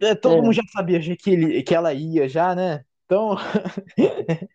É, 0.03 0.15
todo 0.15 0.43
mundo 0.43 0.51
É. 0.51 0.55
já 0.55 0.63
sabia 0.73 1.01
já 1.01 1.15
que, 1.17 1.31
ele, 1.31 1.63
que 1.63 1.75
ela 1.75 1.93
ia 1.93 2.29
já, 2.29 2.55
né? 2.55 2.85
Então. 3.05 3.37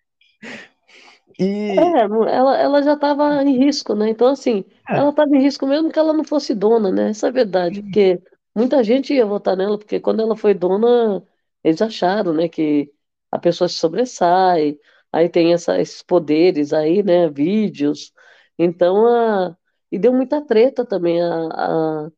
e. 1.39 1.95
É, 1.95 1.99
ela, 2.01 2.57
ela 2.57 2.81
já 2.83 2.93
estava 2.93 3.43
em 3.43 3.57
risco, 3.57 3.93
né? 3.95 4.09
Então, 4.09 4.27
assim, 4.27 4.65
ela 4.93 5.09
É, 5.09 5.11
estava 5.11 5.35
em 5.35 5.41
risco 5.41 5.65
mesmo 5.67 5.91
que 5.91 5.99
ela 5.99 6.13
não 6.13 6.23
fosse 6.23 6.53
dona, 6.55 6.91
né? 6.91 7.09
Essa 7.11 7.27
é 7.27 7.29
a 7.29 7.31
verdade, 7.33 7.81
porque 7.83 8.21
muita 8.55 8.83
gente 8.83 9.13
ia 9.13 9.25
votar 9.25 9.55
nela, 9.55 9.77
porque 9.77 9.99
quando 9.99 10.21
ela 10.21 10.35
foi 10.35 10.53
dona, 10.53 11.23
eles 11.63 11.81
acharam, 11.81 12.33
né, 12.33 12.49
que 12.49 12.91
a 13.31 13.37
pessoa 13.39 13.67
se 13.69 13.75
sobressai, 13.75 14.77
aí 15.11 15.29
tem 15.29 15.53
essa, 15.53 15.79
esses 15.79 16.01
poderes 16.01 16.73
aí, 16.73 17.03
né, 17.03 17.29
vídeos. 17.29 18.11
Então, 18.57 19.05
a, 19.07 19.55
e 19.91 19.99
deu 19.99 20.11
muita 20.13 20.41
treta 20.45 20.85
também 20.85 21.21
a, 21.21 22.05
a- 22.07 22.11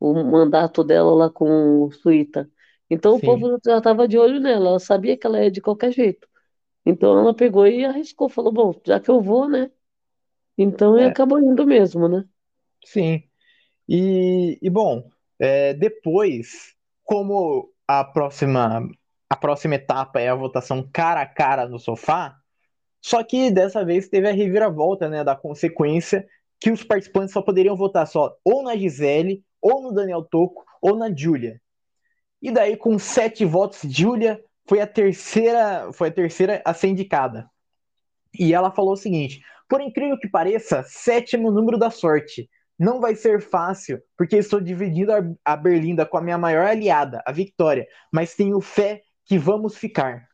o 0.00 0.14
mandato 0.24 0.84
dela 0.84 1.14
lá 1.14 1.30
com 1.30 1.84
o 1.84 1.92
Suíta. 1.92 2.50
Então, 2.90 3.16
o 3.16 3.20
sim. 3.20 3.20
povo 3.20 3.58
já 3.64 3.78
estava 3.78 4.06
de 4.08 4.18
olho 4.18 4.40
nela, 4.40 4.70
ela 4.70 4.78
sabia 4.80 5.16
que 5.16 5.26
ela 5.26 5.42
ia 5.42 5.50
de 5.50 5.60
qualquer 5.60 5.92
jeito. 5.92 6.28
Então 6.86 7.18
ela 7.18 7.34
pegou 7.34 7.66
e 7.66 7.84
arriscou, 7.84 8.28
falou, 8.28 8.52
bom, 8.52 8.80
já 8.86 9.00
que 9.00 9.10
eu 9.10 9.20
vou, 9.20 9.48
né? 9.48 9.70
Então 10.58 10.96
É, 10.96 11.06
acabou 11.06 11.40
indo 11.40 11.66
mesmo, 11.66 12.08
né? 12.08 12.28
sim. 12.84 13.22
E, 13.88 14.58
e 14.62 14.70
bom, 14.70 15.08
é, 15.38 15.74
depois, 15.74 16.74
como 17.04 17.70
a 17.88 18.04
próxima, 18.04 18.82
a 19.30 19.36
próxima 19.36 19.76
etapa 19.76 20.20
é 20.20 20.28
a 20.28 20.34
votação 20.34 20.88
cara 20.92 21.22
a 21.22 21.26
cara 21.26 21.68
no 21.68 21.78
sofá, 21.78 22.36
só 23.02 23.24
que 23.24 23.50
dessa 23.50 23.84
vez 23.84 24.08
teve 24.08 24.28
a 24.28 24.32
reviravolta, 24.32 25.08
né, 25.08 25.24
da 25.24 25.36
consequência 25.36 26.26
que 26.60 26.70
os 26.70 26.84
participantes 26.84 27.34
só 27.34 27.42
poderiam 27.42 27.76
votar 27.76 28.06
só 28.06 28.36
ou 28.44 28.62
na 28.62 28.76
Gisele, 28.76 29.44
ou 29.62 29.82
no 29.82 29.92
Daniel 29.92 30.24
Toco, 30.24 30.64
ou 30.82 30.96
na 30.96 31.14
Júlia. 31.14 31.60
E 32.42 32.50
daí, 32.52 32.76
com 32.76 32.98
sete 32.98 33.44
votos, 33.44 33.80
Júlia 33.84 34.40
foi 34.66 34.80
a 34.80 34.86
terceira, 34.86 35.90
foi 35.92 36.08
a 36.08 36.12
terceira 36.12 36.62
a 36.64 36.72
ser 36.74 36.88
indicada. 36.88 37.48
E 38.38 38.52
ela 38.52 38.70
falou 38.70 38.92
o 38.92 38.96
seguinte: 38.96 39.40
por 39.68 39.80
incrível 39.80 40.18
que 40.18 40.28
pareça, 40.28 40.84
meu 41.38 41.50
número 41.50 41.78
da 41.78 41.90
sorte. 41.90 42.48
Não 42.76 43.00
vai 43.00 43.14
ser 43.14 43.40
fácil, 43.40 44.02
porque 44.18 44.36
estou 44.36 44.60
dividindo 44.60 45.12
a 45.44 45.56
Berlinda 45.56 46.04
com 46.04 46.16
a 46.18 46.20
minha 46.20 46.36
maior 46.36 46.66
aliada, 46.66 47.22
a 47.24 47.30
Victoria, 47.30 47.86
mas 48.12 48.34
tenho 48.34 48.60
fé 48.60 49.00
que 49.24 49.38
vamos 49.38 49.76
ficar. 49.76 50.26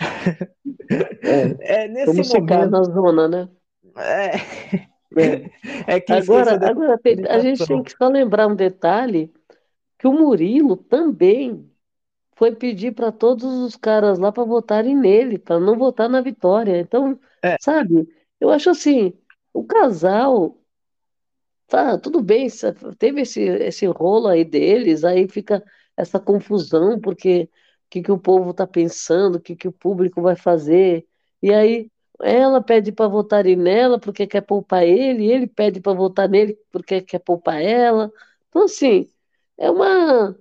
É, 0.00 1.56
É 1.84 1.88
nesse 1.88 2.06
vamos 2.06 2.32
ficar 2.32 2.66
momento. 2.66 2.70
na 2.70 2.82
zona, 2.82 3.28
né? 3.28 3.48
É, 3.96 4.36
É. 5.16 5.50
é 5.96 6.00
que 6.00 6.12
Agora, 6.12 6.54
agora 6.54 6.98
tem- 6.98 7.24
a 7.28 7.38
gente 7.38 7.64
tem 7.66 7.82
que 7.82 7.92
só 7.96 8.08
lembrar 8.08 8.48
um 8.48 8.54
detalhe, 8.56 9.32
que 9.98 10.06
o 10.06 10.12
Murilo 10.12 10.76
também 10.76 11.70
foi 12.38 12.54
pedir 12.56 12.94
para 12.94 13.12
todos 13.12 13.44
os 13.44 13.76
caras 13.76 14.18
lá 14.18 14.32
para 14.32 14.44
votarem 14.44 14.96
nele, 14.96 15.38
para 15.38 15.60
não 15.60 15.78
votar 15.78 16.08
na 16.08 16.20
Vitória. 16.22 16.78
Então, 16.80 17.20
É, 17.44 17.58
sabe, 17.58 18.08
eu 18.40 18.50
acho 18.50 18.70
assim, 18.70 19.12
o 19.54 19.64
casal 19.66 20.58
Tá, 21.66 21.98
tudo 21.98 22.22
bem, 22.22 22.48
teve 22.98 23.20
esse, 23.22 23.42
esse 23.42 23.84
rolo 23.86 24.26
aí 24.28 24.42
deles, 24.44 25.04
aí 25.04 25.28
fica 25.28 25.62
essa 25.96 26.18
confusão, 26.18 26.98
porque 27.00 27.42
o 27.42 27.48
que, 27.90 28.02
que 28.02 28.10
o 28.12 28.18
povo 28.18 28.50
está 28.52 28.66
pensando, 28.66 29.36
o 29.36 29.40
que, 29.40 29.54
que 29.54 29.68
o 29.68 29.72
público 29.72 30.22
vai 30.22 30.34
fazer. 30.34 31.06
E 31.42 31.52
aí 31.52 31.90
ela 32.22 32.62
pede 32.62 32.90
para 32.90 33.06
votarem 33.08 33.54
nela 33.56 34.00
porque 34.00 34.26
quer 34.26 34.40
poupar 34.42 34.82
ele, 34.84 35.30
ele 35.30 35.46
pede 35.46 35.78
para 35.80 35.92
votar 35.92 36.26
nele 36.28 36.58
porque 36.70 37.02
quer 37.02 37.18
poupar 37.18 37.60
ela. 37.62 38.10
Então, 38.48 38.64
assim, 38.64 39.06
é 39.58 39.70
uma, 39.70 40.34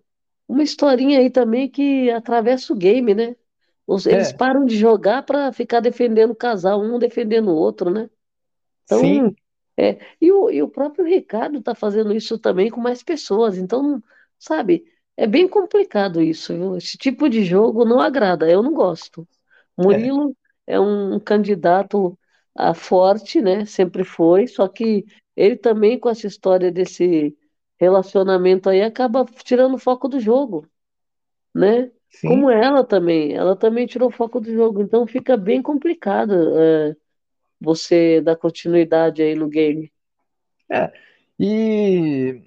uma 0.47 0.63
historinha 0.63 1.19
aí 1.19 1.29
também 1.29 1.69
que 1.69 2.09
atravessa 2.11 2.73
o 2.73 2.75
game, 2.75 3.13
né? 3.13 3.35
Eles 3.87 4.31
é. 4.31 4.33
param 4.33 4.65
de 4.65 4.75
jogar 4.75 5.23
para 5.23 5.51
ficar 5.51 5.79
defendendo 5.79 6.31
o 6.31 6.35
casal, 6.35 6.81
um 6.81 6.99
defendendo 6.99 7.49
o 7.49 7.55
outro, 7.55 7.89
né? 7.89 8.09
Então, 8.83 8.99
Sim. 8.99 9.35
É, 9.77 9.99
e, 10.19 10.31
o, 10.31 10.49
e 10.49 10.61
o 10.61 10.67
próprio 10.67 11.05
Ricardo 11.05 11.59
está 11.59 11.75
fazendo 11.75 12.13
isso 12.13 12.37
também 12.37 12.69
com 12.69 12.81
mais 12.81 13.03
pessoas. 13.03 13.57
Então, 13.57 14.01
sabe, 14.37 14.85
é 15.15 15.27
bem 15.27 15.47
complicado 15.47 16.21
isso. 16.21 16.53
Viu? 16.53 16.77
Esse 16.77 16.97
tipo 16.97 17.29
de 17.29 17.43
jogo 17.43 17.85
não 17.85 17.99
agrada, 17.99 18.49
eu 18.49 18.61
não 18.61 18.73
gosto. 18.73 19.27
Murilo 19.77 20.35
é, 20.65 20.75
é 20.75 20.79
um 20.79 21.19
candidato 21.19 22.17
a 22.55 22.73
forte, 22.73 23.39
né? 23.39 23.65
Sempre 23.65 24.03
foi, 24.03 24.47
só 24.47 24.67
que 24.67 25.05
ele 25.35 25.55
também, 25.55 25.99
com 25.99 26.09
essa 26.09 26.27
história 26.27 26.71
desse 26.71 27.37
relacionamento 27.79 28.69
aí, 28.69 28.81
acaba 28.81 29.25
tirando 29.43 29.75
o 29.75 29.79
foco 29.79 30.07
do 30.07 30.19
jogo, 30.19 30.67
né? 31.53 31.91
Sim. 32.09 32.29
Como 32.29 32.49
ela 32.49 32.83
também, 32.83 33.33
ela 33.33 33.55
também 33.55 33.85
tirou 33.85 34.09
o 34.09 34.11
foco 34.11 34.39
do 34.39 34.51
jogo, 34.51 34.81
então 34.81 35.05
fica 35.05 35.35
bem 35.37 35.61
complicado. 35.61 36.33
É, 36.57 36.95
você 37.59 38.21
dar 38.21 38.35
continuidade 38.35 39.21
aí 39.21 39.35
no 39.35 39.47
game. 39.47 39.91
É, 40.71 40.91
e 41.39 42.43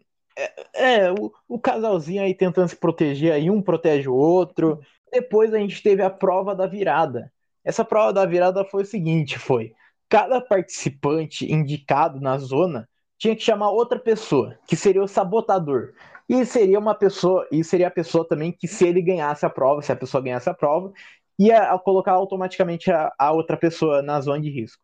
é, 0.75 1.05
é 1.07 1.13
o, 1.13 1.33
o, 1.49 1.59
casalzinho 1.59 2.23
aí 2.23 2.35
tentando 2.35 2.69
se 2.69 2.77
proteger 2.77 3.33
aí, 3.33 3.51
um 3.51 3.63
protege 3.63 4.09
o 4.09 4.15
outro. 4.15 4.81
Depois 5.13 5.53
a 5.53 5.59
gente 5.59 5.83
teve 5.83 6.03
a 6.03 6.11
prova 6.11 6.55
da 6.55 6.67
virada. 6.67 7.33
Essa 7.65 7.85
prova 7.85 8.13
da 8.13 8.25
virada 8.25 8.65
foi 8.65 8.83
o 8.83 8.87
seguinte, 8.87 9.39
foi 9.39 9.75
cada 10.09 10.41
participante 10.41 11.51
indicado 11.51 12.21
na 12.21 12.37
zona 12.37 12.89
tinha 13.21 13.37
que 13.37 13.43
chamar 13.43 13.71
outra 13.71 13.99
pessoa, 13.99 14.59
que 14.67 14.75
seria 14.75 15.03
o 15.03 15.07
sabotador. 15.07 15.93
E 16.27 16.47
seria 16.47 16.79
uma 16.79 16.95
pessoa, 16.95 17.47
e 17.53 17.63
seria 17.63 17.89
a 17.89 17.91
pessoa 17.91 18.27
também 18.27 18.51
que 18.51 18.67
se 18.67 18.87
ele 18.87 19.03
ganhasse 19.03 19.45
a 19.45 19.51
prova, 19.51 19.83
se 19.83 19.93
a 19.93 19.97
pessoa 19.97 20.23
ganhasse 20.23 20.49
a 20.49 20.55
prova, 20.55 20.91
ia 21.39 21.79
colocar 21.81 22.13
automaticamente 22.13 22.91
a, 22.91 23.13
a 23.19 23.31
outra 23.33 23.59
pessoa 23.59 24.01
na 24.01 24.21
zona 24.23 24.41
de 24.41 24.49
risco. 24.49 24.83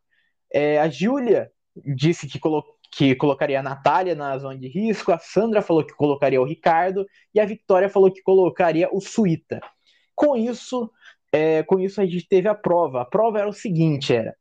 É, 0.53 0.79
a 0.79 0.87
Júlia 0.87 1.51
disse 1.95 2.27
que, 2.27 2.39
colo 2.39 2.63
que 2.91 3.15
colocaria 3.15 3.59
a 3.59 3.63
Natália 3.63 4.13
na 4.13 4.37
zona 4.37 4.57
de 4.57 4.67
risco, 4.67 5.11
a 5.11 5.17
Sandra 5.17 5.61
falou 5.63 5.83
que 5.83 5.95
colocaria 5.95 6.39
o 6.39 6.45
Ricardo 6.45 7.07
e 7.33 7.39
a 7.39 7.45
Victoria 7.45 7.89
falou 7.89 8.11
que 8.11 8.21
colocaria 8.21 8.87
o 8.91 9.01
Suíta. 9.01 9.59
Com 10.15 10.37
isso, 10.37 10.91
é, 11.31 11.63
com 11.63 11.79
isso 11.79 11.99
a 11.99 12.05
gente 12.05 12.27
teve 12.27 12.47
a 12.47 12.55
prova. 12.55 13.01
A 13.01 13.05
prova 13.05 13.39
era 13.39 13.49
o 13.49 13.53
seguinte, 13.53 14.13
era 14.13 14.35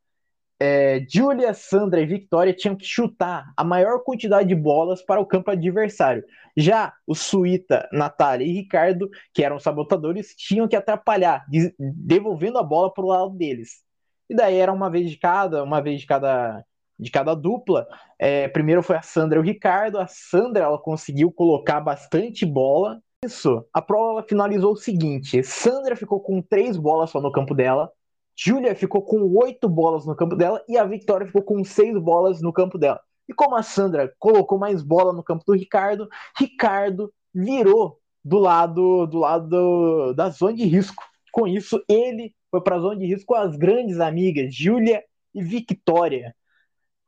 é, 0.59 1.05
Julia, 1.09 1.53
Sandra 1.53 2.01
e 2.01 2.07
Victoria 2.07 2.55
tinham 2.55 2.77
que 2.77 2.85
chutar 2.85 3.53
a 3.57 3.63
maior 3.63 4.03
quantidade 4.03 4.49
de 4.49 4.55
bolas 4.55 5.03
para 5.03 5.21
o 5.21 5.27
campo 5.27 5.51
adversário. 5.51 6.25
Já 6.57 6.95
o 7.07 7.15
Suíta, 7.15 7.87
Natália 7.93 8.47
e 8.47 8.53
Ricardo, 8.53 9.11
que 9.35 9.45
eram 9.45 9.59
sabotadores, 9.59 10.35
tinham 10.35 10.67
que 10.67 10.75
atrapalhar, 10.75 11.45
devolvendo 11.79 12.59
a 12.59 12.63
bola 12.63 12.93
para 12.93 13.05
o 13.05 13.09
lado 13.09 13.31
deles. 13.31 13.83
E 14.31 14.35
daí 14.35 14.57
era 14.57 14.73
uma 14.73 14.91
vez 14.91 15.11
de 15.11 15.19
cada, 15.19 15.63
uma 15.63 15.81
vez 15.83 16.01
de 16.01 16.07
cada, 16.07 16.65
de 16.99 17.11
cada 17.11 17.35
dupla. 17.35 17.87
É, 18.19 18.49
primeiro 18.49 18.83
foi 18.83 18.97
a 18.97 19.03
Sandra 19.03 19.39
e 19.39 19.43
o 19.43 19.45
Ricardo. 19.45 19.99
A 19.99 20.07
Sandra 20.07 20.65
ela 20.65 20.79
conseguiu 20.79 21.31
colocar 21.31 21.81
bastante 21.81 22.47
bola. 22.47 23.01
Isso. 23.25 23.65
A 23.73 23.83
prova 23.83 24.13
ela 24.13 24.23
finalizou 24.23 24.73
o 24.73 24.77
seguinte: 24.77 25.43
Sandra 25.45 25.95
ficou 25.95 26.21
com 26.21 26.41
três 26.43 26.77
bolas 26.77 27.11
só 27.11 27.21
no 27.21 27.31
campo 27.31 27.55
dela. 27.55 27.91
Júlia 28.37 28.75
ficou 28.75 29.03
com 29.03 29.23
oito 29.39 29.69
bolas 29.69 30.05
no 30.07 30.15
campo 30.15 30.37
dela 30.37 30.63
e 30.69 30.77
a 30.77 30.85
Victoria 30.85 31.27
ficou 31.27 31.43
com 31.43 31.65
seis 31.65 31.99
bolas 31.99 32.43
no 32.43 32.53
campo 32.53 32.79
dela. 32.79 33.01
E 33.29 33.33
como 33.33 33.57
a 33.57 33.63
Sandra 33.63 34.13
colocou 34.19 34.59
mais 34.59 34.83
bola 34.83 35.13
no 35.13 35.23
campo 35.23 35.45
do 35.47 35.55
Ricardo, 35.55 36.09
Ricardo 36.39 37.13
virou 37.35 37.99
do 38.25 38.39
lado 38.39 39.07
do 39.07 39.19
lado 39.19 40.15
da 40.15 40.29
zona 40.31 40.55
de 40.55 40.65
risco. 40.65 41.03
Com 41.33 41.47
isso, 41.47 41.83
ele 41.89 42.35
foi 42.51 42.61
para 42.61 42.77
a 42.77 42.81
zona 42.81 42.97
de 42.97 43.07
risco 43.07 43.27
com 43.27 43.35
as 43.35 43.57
grandes 43.57 44.01
amigas 44.01 44.55
Júlia 44.55 45.03
e 45.35 45.43
Victoria. 45.43 46.35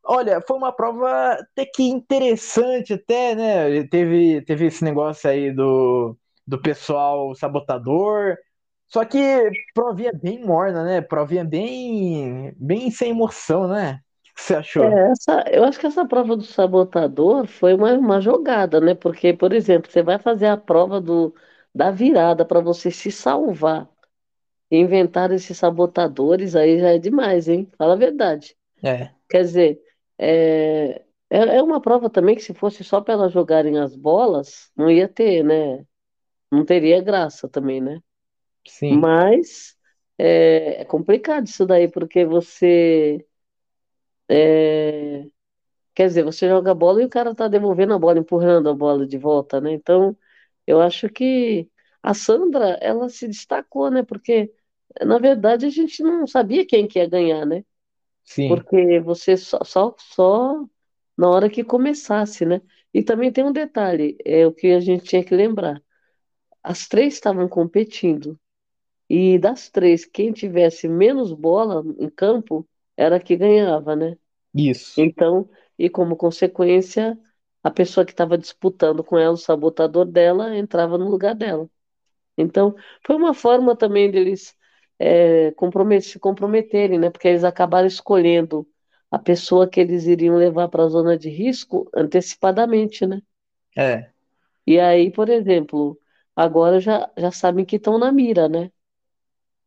Olha, 0.05 0.40
foi 0.40 0.57
uma 0.57 0.72
prova 0.72 1.33
até 1.33 1.66
que 1.66 1.83
interessante, 1.83 2.94
até, 2.94 3.35
né? 3.35 3.85
Teve, 3.88 4.42
teve 4.42 4.66
esse 4.66 4.83
negócio 4.83 5.29
aí 5.29 5.52
do, 5.52 6.16
do 6.46 6.61
pessoal 6.61 7.35
sabotador. 7.35 8.37
Só 8.88 9.05
que 9.05 9.18
provinha 9.74 10.12
bem 10.12 10.44
morna, 10.44 10.85
né? 10.85 11.01
Provinha 11.01 11.44
bem, 11.44 12.53
bem 12.57 12.90
sem 12.90 13.11
emoção, 13.11 13.68
né? 13.68 14.01
O 14.33 14.35
que 14.37 14.42
você 14.42 14.55
achou? 14.55 14.85
É, 14.85 15.11
essa, 15.11 15.44
eu 15.51 15.64
acho 15.64 15.79
que 15.81 15.87
essa 15.87 16.07
prova 16.07 16.37
do 16.37 16.44
sabotador 16.44 17.46
foi 17.48 17.74
uma, 17.74 17.92
uma 17.94 18.20
jogada, 18.20 18.81
né? 18.81 18.94
Porque, 18.94 19.33
por 19.33 19.53
exemplo, 19.53 19.90
você 19.90 20.03
vai 20.03 20.18
fazer 20.18 20.46
a 20.46 20.57
prova 20.57 21.01
do, 21.01 21.35
da 21.74 21.90
virada 21.90 22.44
para 22.44 22.61
você 22.61 22.90
se 22.90 23.11
salvar 23.11 23.88
Inventar 24.70 25.33
esses 25.33 25.59
sabotadores 25.59 26.57
aí 26.57 26.81
já 26.81 26.90
é 26.90 26.98
demais, 26.98 27.48
hein? 27.48 27.70
Fala 27.79 27.94
a 27.94 27.96
verdade. 27.96 28.57
É. 28.83 29.12
Quer 29.29 29.42
dizer, 29.42 29.83
é, 30.18 31.05
é, 31.31 31.38
é 31.59 31.62
uma 31.62 31.81
prova 31.81 32.11
também 32.11 32.37
que 32.37 32.42
se 32.42 32.55
fosse 32.55 32.85
só 32.85 33.01
para 33.01 33.14
elas 33.14 33.33
jogarem 33.33 33.79
as 33.79 33.96
bolas, 33.96 34.70
não 34.77 34.90
ia 34.90 35.09
ter, 35.09 35.44
né? 35.44 35.87
Não 36.53 36.64
teria 36.64 37.03
graça 37.03 37.48
também, 37.48 37.81
né? 37.81 38.01
Sim. 38.68 39.02
Mas 39.02 39.76
é, 40.18 40.83
é 40.83 40.85
complicado 40.85 41.46
isso 41.46 41.66
daí, 41.66 41.88
porque 41.90 42.24
você. 42.24 43.24
É, 44.31 45.26
quer 45.94 46.09
dizer, 46.09 46.24
você 46.24 46.48
joga 46.48 46.72
a 46.72 46.74
bola 46.74 47.02
e 47.02 47.07
o 47.07 47.09
cara 47.11 47.35
tá 47.35 47.48
devolvendo 47.48 47.94
a 47.94 47.98
bola, 47.98 48.18
empurrando 48.20 48.68
a 48.70 48.74
bola 48.74 49.07
de 49.07 49.18
volta, 49.18 49.61
né? 49.61 49.72
Então, 49.72 50.16
eu 50.66 50.81
acho 50.83 51.09
que 51.11 51.70
a 52.02 52.14
Sandra, 52.14 52.78
ela 52.83 53.09
se 53.09 53.28
destacou, 53.28 53.90
né? 53.90 54.02
Porque 54.04 54.52
na 55.04 55.18
verdade, 55.18 55.66
a 55.66 55.70
gente 55.70 56.02
não 56.02 56.26
sabia 56.26 56.66
quem 56.66 56.88
que 56.88 56.98
ia 57.00 57.09
ganhar, 57.09 57.46
né? 57.46 57.64
Sim. 58.24 58.64
Porque 58.64 59.00
você 59.00 59.37
só, 59.37 59.61
só, 59.64 59.94
só 59.98 60.64
na 61.16 61.28
hora 61.31 61.50
que 61.50 61.64
começasse, 61.64 62.46
né? 62.46 62.62
E 62.94 63.02
também 63.02 63.33
tem 63.33 63.44
um 63.44 63.52
detalhe, 63.52 64.16
é 64.24 64.46
o 64.46 64.52
que 64.54 64.68
a 64.68 64.81
gente 64.81 65.04
tinha 65.04 65.24
que 65.24 65.35
lembrar. 65.37 65.83
As 66.62 66.88
três 66.88 67.14
estavam 67.14 67.48
competindo. 67.48 68.38
E 69.09 69.38
das 69.38 69.71
três, 69.71 70.05
quem 70.05 70.33
tivesse 70.33 70.88
menos 70.88 71.33
bola 71.33 71.83
em 71.99 72.11
campo 72.11 72.68
era 72.97 73.21
que 73.21 73.37
ganhava, 73.37 73.97
né? 73.97 74.16
Isso. 74.55 74.94
Então, 74.97 75.49
e 75.79 75.88
como 75.88 76.16
consequência, 76.16 77.18
a 77.62 77.71
pessoa 77.71 78.05
que 78.05 78.12
estava 78.12 78.37
disputando 78.38 79.05
com 79.05 79.18
ela, 79.18 79.35
o 79.35 79.37
sabotador 79.37 80.05
dela, 80.07 80.57
entrava 80.57 80.99
no 80.99 81.09
lugar 81.09 81.35
dela. 81.35 81.68
Então, 82.37 82.75
foi 83.07 83.16
uma 83.16 83.35
forma 83.35 83.77
também 83.77 84.11
deles 84.11 84.57
é, 84.99 85.53
se 86.03 86.18
comprometerem, 86.21 86.99
né? 86.99 87.11
Porque 87.11 87.29
eles 87.29 87.44
acabaram 87.44 87.87
escolhendo 87.88 88.68
a 89.11 89.18
pessoa 89.18 89.68
que 89.68 89.81
eles 89.81 90.07
iriam 90.07 90.37
levar 90.37 90.68
para 90.68 90.85
a 90.85 90.88
zona 90.88 91.16
de 91.18 91.29
risco 91.31 91.88
antecipadamente, 91.94 93.07
né? 93.07 93.21
É. 93.77 94.12
E 94.66 94.79
aí, 94.79 95.11
por 95.11 95.29
exemplo, 95.29 95.99
agora 96.37 96.81
já, 96.81 97.11
já 97.16 97.31
sabem 97.33 97.64
que 97.64 97.77
estão 97.77 97.99
na 97.99 98.12
mira, 98.12 98.49
né? 98.49 98.71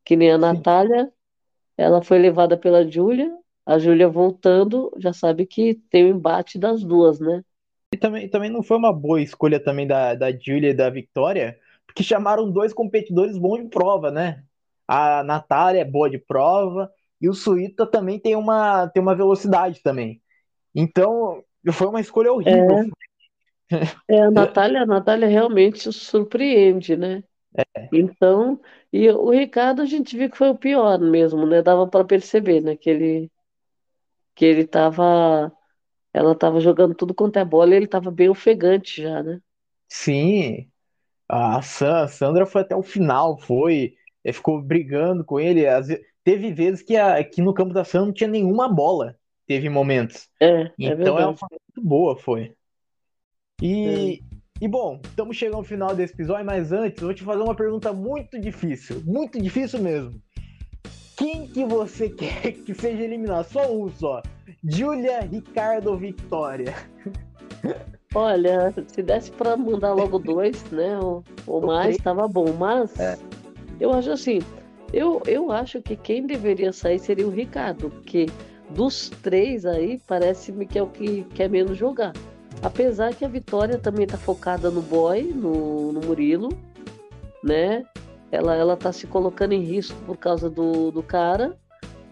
Que 0.04 0.16
nem 0.16 0.32
a. 0.32 0.38
Natália, 0.38 1.12
ela 1.78 2.02
foi 2.02 2.20
levada 2.20 2.58
pela 2.58 2.90
Júlia, 2.90 3.32
a 3.66 3.78
Júlia 3.78 4.10
voltando, 4.10 4.92
já 4.98 5.14
sabe 5.14 5.46
que 5.46 5.76
tem 5.90 6.06
o 6.06 6.16
embate 6.16 6.58
das 6.58 6.84
duas, 6.84 7.20
né? 7.20 7.44
E 7.94 7.98
também, 7.98 8.30
também 8.30 8.50
não 8.50 8.64
foi 8.64 8.78
uma 8.78 8.94
boa 8.94 9.22
escolha 9.22 9.60
também 9.60 9.86
da, 9.86 10.16
da 10.16 10.32
Júlia 10.32 10.70
e 10.70 10.74
da 10.74 10.90
Victoria, 10.90 11.58
porque 11.86 12.04
chamaram 12.04 12.50
dois 12.50 12.74
competidores 12.74 13.38
bons 13.38 13.62
de 13.62 13.70
prova, 13.70 14.10
né? 14.10 14.44
a 14.92 15.24
Natália 15.24 15.80
é 15.80 15.86
boa 15.86 16.10
de 16.10 16.18
prova 16.18 16.92
e 17.22 17.30
o 17.30 17.34
Suíta 17.34 17.86
também 17.86 18.20
tem 18.20 18.36
uma, 18.36 18.90
tem 18.90 19.02
uma 19.02 19.16
velocidade 19.16 19.82
também. 19.82 20.22
Então, 20.76 21.42
foi 21.72 21.88
uma 21.88 22.02
escolha 22.02 22.34
horrível. 22.34 22.92
É, 23.72 24.16
é 24.18 24.22
a 24.24 24.32
Natália, 24.32 24.82
a 24.82 24.86
Natália 24.86 25.30
realmente 25.30 25.94
surpreende, 25.94 26.98
né? 26.98 27.24
É. 27.56 27.88
Então, 27.94 28.60
e 28.92 29.10
o 29.10 29.30
Ricardo 29.30 29.82
a 29.82 29.86
gente 29.86 30.18
viu 30.18 30.30
que 30.30 30.38
foi 30.38 30.50
o 30.50 30.58
pior 30.58 31.00
mesmo, 31.00 31.46
né? 31.46 31.62
Dava 31.62 31.88
para 31.88 32.04
perceber, 32.04 32.62
né? 32.62 32.76
Que 32.76 32.90
ele 32.90 33.32
que 34.36 34.46
ele 34.46 34.66
tava 34.66 35.52
ela 36.14 36.36
tava 36.36 36.60
jogando 36.60 36.94
tudo 36.94 37.14
quanto 37.14 37.38
é 37.38 37.46
bola 37.46 37.74
e 37.74 37.78
ele 37.78 37.88
tava 37.88 38.12
bem 38.12 38.30
ofegante 38.30 39.02
já, 39.02 39.24
né? 39.24 39.40
Sim. 39.88 40.70
A 41.28 41.62
Sandra 41.62 42.46
foi 42.46 42.62
até 42.62 42.76
o 42.76 42.84
final, 42.84 43.38
foi 43.38 43.96
ficou 44.34 44.62
brigando 44.62 45.24
com 45.24 45.40
ele. 45.40 45.62
Vezes, 45.64 46.00
teve 46.24 46.54
vezes 46.54 46.84
que, 46.84 46.98
a, 46.98 47.24
que 47.24 47.42
no 47.42 47.54
campo 47.54 47.74
da 47.74 47.84
Sandra 47.84 48.08
não 48.08 48.14
tinha 48.14 48.30
nenhuma 48.30 48.68
bola. 48.68 49.18
Teve 49.48 49.70
momentos. 49.70 50.30
É, 50.40 50.64
é 50.64 50.72
então 50.78 51.18
é, 51.18 51.26
uma 51.26 51.36
muito 51.50 51.82
boa, 51.82 52.16
foi. 52.18 52.54
E, 53.62 54.22
é. 54.22 54.36
E 54.62 54.68
bom, 54.68 55.00
estamos 55.04 55.36
chegando 55.36 55.58
ao 55.58 55.64
final 55.64 55.96
desse 55.96 56.14
episódio, 56.14 56.46
mas 56.46 56.72
antes 56.72 57.02
eu 57.02 57.08
vou 57.08 57.16
te 57.16 57.24
fazer 57.24 57.42
uma 57.42 57.56
pergunta 57.56 57.92
muito 57.92 58.40
difícil. 58.40 59.02
Muito 59.04 59.42
difícil 59.42 59.80
mesmo. 59.80 60.22
quem 61.18 61.48
que 61.48 61.66
você 61.66 62.08
quer 62.14 62.52
que 62.52 62.76
seja 62.76 63.04
eliminado? 63.04 63.44
Só 63.46 63.76
um 63.76 63.90
só. 63.90 64.22
Júlia, 64.64 65.22
Ricardo, 65.22 65.98
Victoria. 65.98 66.76
Olha, 68.14 68.72
se 68.86 69.02
desse 69.02 69.32
para 69.32 69.58
mandar 69.58 69.94
logo 69.94 70.20
dois, 70.20 70.64
né? 70.66 71.00
Ou, 71.00 71.24
ou 71.48 71.66
mais, 71.66 71.98
tava 71.98 72.28
bom. 72.28 72.54
Mas 72.54 73.00
é. 73.00 73.18
eu 73.80 73.92
acho 73.92 74.12
assim, 74.12 74.42
eu, 74.94 75.24
eu 75.26 75.52
acho 75.52 75.82
que 75.82 75.96
quem 75.96 76.28
deveria 76.28 76.72
sair 76.72 77.00
seria 77.00 77.26
o 77.26 77.32
Ricardo, 77.32 77.90
porque 77.90 78.28
dos 78.70 79.10
três 79.10 79.66
aí, 79.66 80.00
parece-me 80.06 80.68
que 80.68 80.78
é 80.78 80.84
o 80.84 80.88
que 80.88 81.24
quer 81.34 81.50
menos 81.50 81.76
jogar. 81.78 82.14
Apesar 82.64 83.14
que 83.16 83.26
a 83.26 83.28
Vitória 83.28 83.78
também 83.78 84.06
tá 84.06 84.18
focada 84.18 84.70
no 84.70 84.82
boy, 84.82 85.24
no, 85.24 85.92
no 85.92 86.02
Murilo, 86.02 86.50
né? 87.44 87.84
Ela, 88.32 88.56
ela 88.56 88.78
tá 88.78 88.92
se 88.92 89.08
colocando 89.08 89.54
em 89.54 89.62
risco 89.62 89.98
por 90.06 90.16
causa 90.18 90.50
do, 90.50 90.92
do 90.92 91.02
cara. 91.02 91.58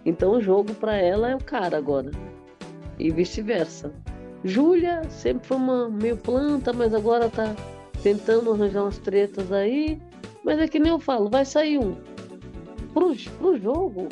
Então 0.06 0.32
o 0.32 0.42
jogo 0.42 0.74
para 0.74 0.96
ela 0.96 1.30
é 1.30 1.36
o 1.36 1.44
cara 1.44 1.78
agora. 1.78 2.12
E 2.98 3.12
vice-versa. 3.12 3.94
Júlia 4.44 5.04
sempre 5.10 5.48
foi 5.48 5.58
uma 5.58 5.88
meio 5.90 6.18
planta, 6.18 6.74
mas 6.74 6.94
agora 6.94 7.30
tá 7.30 7.56
tentando 8.02 8.52
arranjar 8.52 8.84
umas 8.84 8.98
tretas 8.98 9.52
aí. 9.52 10.02
Mas 10.44 10.60
é 10.60 10.68
que 10.68 10.80
nem 10.80 10.92
eu 10.92 11.00
falo, 11.00 11.30
vai 11.30 11.46
sair 11.46 11.78
um. 11.78 11.96
Pro, 12.94 13.16
pro 13.38 13.58
jogo, 13.58 14.08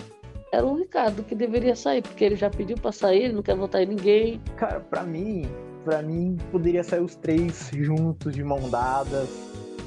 era 0.51 0.65
o 0.65 0.75
Ricardo 0.75 1.23
que 1.23 1.33
deveria 1.33 1.75
sair, 1.75 2.01
porque 2.01 2.23
ele 2.23 2.35
já 2.35 2.49
pediu 2.49 2.77
para 2.77 2.91
sair, 2.91 3.23
ele 3.23 3.33
não 3.33 3.41
quer 3.41 3.55
votar 3.55 3.81
em 3.81 3.87
ninguém. 3.87 4.41
Cara, 4.55 4.79
para 4.79 5.03
mim, 5.03 5.49
para 5.87 6.01
mim 6.01 6.35
poderia 6.51 6.83
sair 6.83 6.99
os 6.99 7.15
três 7.15 7.71
juntos, 7.73 8.35
de 8.35 8.43
mão 8.43 8.69
dadas. 8.69 9.29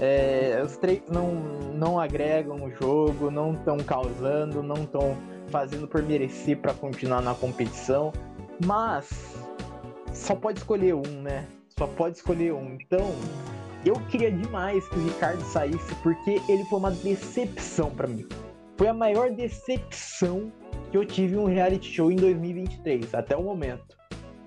É, 0.00 0.62
os 0.64 0.78
três 0.78 1.02
não, 1.12 1.34
não 1.74 2.00
agregam 2.00 2.64
o 2.64 2.70
jogo, 2.70 3.30
não 3.30 3.52
estão 3.52 3.76
causando, 3.76 4.62
não 4.62 4.84
estão 4.84 5.14
fazendo 5.48 5.86
por 5.86 6.02
merecer 6.02 6.56
para 6.56 6.72
continuar 6.72 7.20
na 7.20 7.34
competição. 7.34 8.14
Mas 8.64 9.10
só 10.14 10.34
pode 10.34 10.60
escolher 10.60 10.94
um, 10.94 11.20
né? 11.20 11.46
Só 11.78 11.86
pode 11.86 12.16
escolher 12.16 12.54
um. 12.54 12.78
Então, 12.80 13.14
eu 13.84 13.96
queria 14.08 14.32
demais 14.32 14.88
que 14.88 14.98
o 14.98 15.04
Ricardo 15.04 15.42
saísse 15.42 15.94
porque 15.96 16.40
ele 16.48 16.64
foi 16.64 16.78
uma 16.78 16.92
decepção 16.92 17.90
para 17.90 18.06
mim. 18.06 18.26
Foi 18.78 18.88
a 18.88 18.94
maior 18.94 19.30
decepção 19.30 20.50
que 20.90 20.96
eu 20.96 21.04
tive 21.04 21.34
em 21.34 21.38
um 21.38 21.44
reality 21.44 21.92
show 21.92 22.10
em 22.10 22.16
2023, 22.16 23.14
até 23.14 23.36
o 23.36 23.42
momento. 23.42 23.99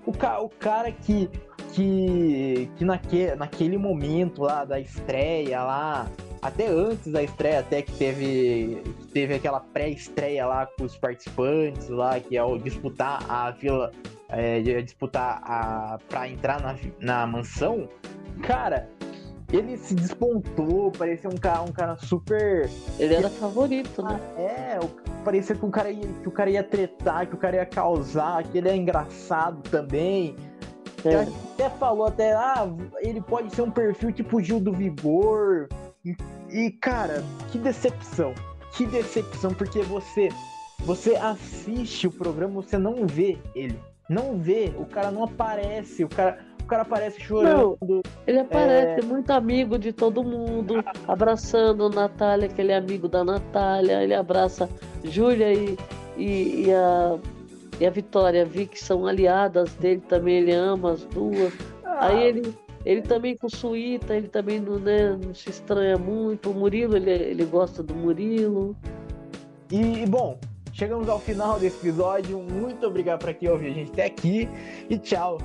O, 0.06 0.12
ca 0.12 0.40
o 0.40 0.48
cara 0.48 0.92
que, 0.92 1.30
que, 1.72 2.70
que 2.76 2.84
naque 2.84 3.34
naquele 3.36 3.78
momento 3.78 4.42
lá 4.42 4.64
da 4.64 4.78
estreia 4.78 5.62
lá, 5.62 6.06
até 6.42 6.68
antes 6.68 7.10
da 7.10 7.22
estreia, 7.22 7.60
até 7.60 7.80
que 7.80 7.92
teve, 7.92 8.82
teve 9.12 9.34
aquela 9.34 9.60
pré-estreia 9.60 10.46
lá 10.46 10.66
com 10.66 10.84
os 10.84 10.96
participantes 10.96 11.88
lá, 11.88 12.20
que 12.20 12.36
é 12.36 12.44
o 12.44 12.58
disputar 12.58 13.24
a 13.30 13.50
vila, 13.50 13.90
é, 14.28 14.60
disputar 14.82 15.40
a 15.42 15.98
para 16.08 16.28
entrar 16.28 16.60
na, 16.60 16.76
na 17.00 17.26
mansão, 17.26 17.88
cara, 18.42 18.88
ele 19.52 19.76
se 19.76 19.94
despontou, 19.94 20.90
parecia 20.90 21.30
um 21.30 21.36
cara, 21.36 21.62
um 21.62 21.72
cara 21.72 21.96
super. 21.96 22.68
Ele 22.98 23.14
era 23.14 23.30
favorito, 23.30 24.02
né? 24.02 24.20
É, 24.36 24.78
parecia 25.24 25.56
que 25.56 25.64
o, 25.64 25.70
cara 25.70 25.90
ia, 25.90 26.06
que 26.06 26.28
o 26.28 26.30
cara 26.30 26.50
ia 26.50 26.62
tretar, 26.62 27.26
que 27.26 27.34
o 27.34 27.38
cara 27.38 27.56
ia 27.56 27.66
causar, 27.66 28.44
que 28.44 28.58
ele 28.58 28.68
é 28.68 28.76
engraçado 28.76 29.62
também. 29.70 30.36
É. 31.04 31.22
Até 31.54 31.70
falou 31.70 32.06
até, 32.06 32.32
ah, 32.34 32.66
ele 33.00 33.20
pode 33.20 33.54
ser 33.54 33.62
um 33.62 33.70
perfil 33.70 34.12
tipo 34.12 34.40
Gil 34.40 34.60
do 34.60 34.72
Vigor. 34.72 35.68
E, 36.04 36.16
e, 36.50 36.70
cara, 36.70 37.24
que 37.50 37.58
decepção. 37.58 38.34
Que 38.72 38.86
decepção, 38.86 39.52
porque 39.54 39.82
você 39.82 40.28
você 40.80 41.16
assiste 41.16 42.06
o 42.06 42.12
programa, 42.12 42.60
você 42.60 42.76
não 42.76 43.06
vê 43.06 43.38
ele. 43.54 43.78
Não 44.08 44.38
vê, 44.38 44.72
o 44.76 44.84
cara 44.84 45.10
não 45.10 45.24
aparece, 45.24 46.04
o 46.04 46.08
cara 46.08 46.38
o 46.64 46.66
cara 46.66 46.82
aparece 46.82 47.20
chorando. 47.20 47.78
Não, 47.80 48.02
ele 48.26 48.40
aparece 48.40 49.00
é... 49.00 49.02
muito 49.02 49.30
amigo 49.30 49.78
de 49.78 49.92
todo 49.92 50.24
mundo, 50.24 50.82
abraçando 51.06 51.88
Natália, 51.90 52.48
que 52.48 52.60
ele 52.60 52.72
é 52.72 52.76
amigo 52.76 53.06
da 53.06 53.22
Natália, 53.22 54.02
ele 54.02 54.14
abraça 54.14 54.68
Júlia 55.04 55.52
e, 55.52 55.76
e, 56.16 56.64
e, 56.66 56.72
a, 56.72 57.18
e 57.78 57.86
a 57.86 57.90
Vitória, 57.90 58.44
vi 58.44 58.66
que 58.66 58.82
são 58.82 59.06
aliadas 59.06 59.74
dele 59.74 60.02
também, 60.08 60.38
ele 60.38 60.52
ama 60.52 60.92
as 60.92 61.04
duas. 61.04 61.52
Ah. 61.84 62.06
Aí 62.06 62.28
ele, 62.28 62.54
ele 62.84 63.02
também 63.02 63.36
com 63.36 63.48
Suíta, 63.48 64.16
ele 64.16 64.28
também 64.28 64.58
não, 64.58 64.78
né, 64.78 65.18
não 65.22 65.34
se 65.34 65.50
estranha 65.50 65.98
muito. 65.98 66.50
O 66.50 66.54
Murilo, 66.54 66.96
ele, 66.96 67.10
ele 67.10 67.44
gosta 67.44 67.82
do 67.82 67.94
Murilo. 67.94 68.74
E, 69.70 70.06
bom, 70.06 70.38
chegamos 70.72 71.08
ao 71.08 71.20
final 71.20 71.58
desse 71.58 71.76
episódio. 71.78 72.38
Muito 72.38 72.86
obrigado 72.86 73.20
para 73.20 73.34
quem 73.34 73.50
ouviu 73.50 73.70
a 73.70 73.74
gente 73.74 73.92
até 73.92 74.06
aqui 74.06 74.48
e 74.88 74.98
tchau. 74.98 75.38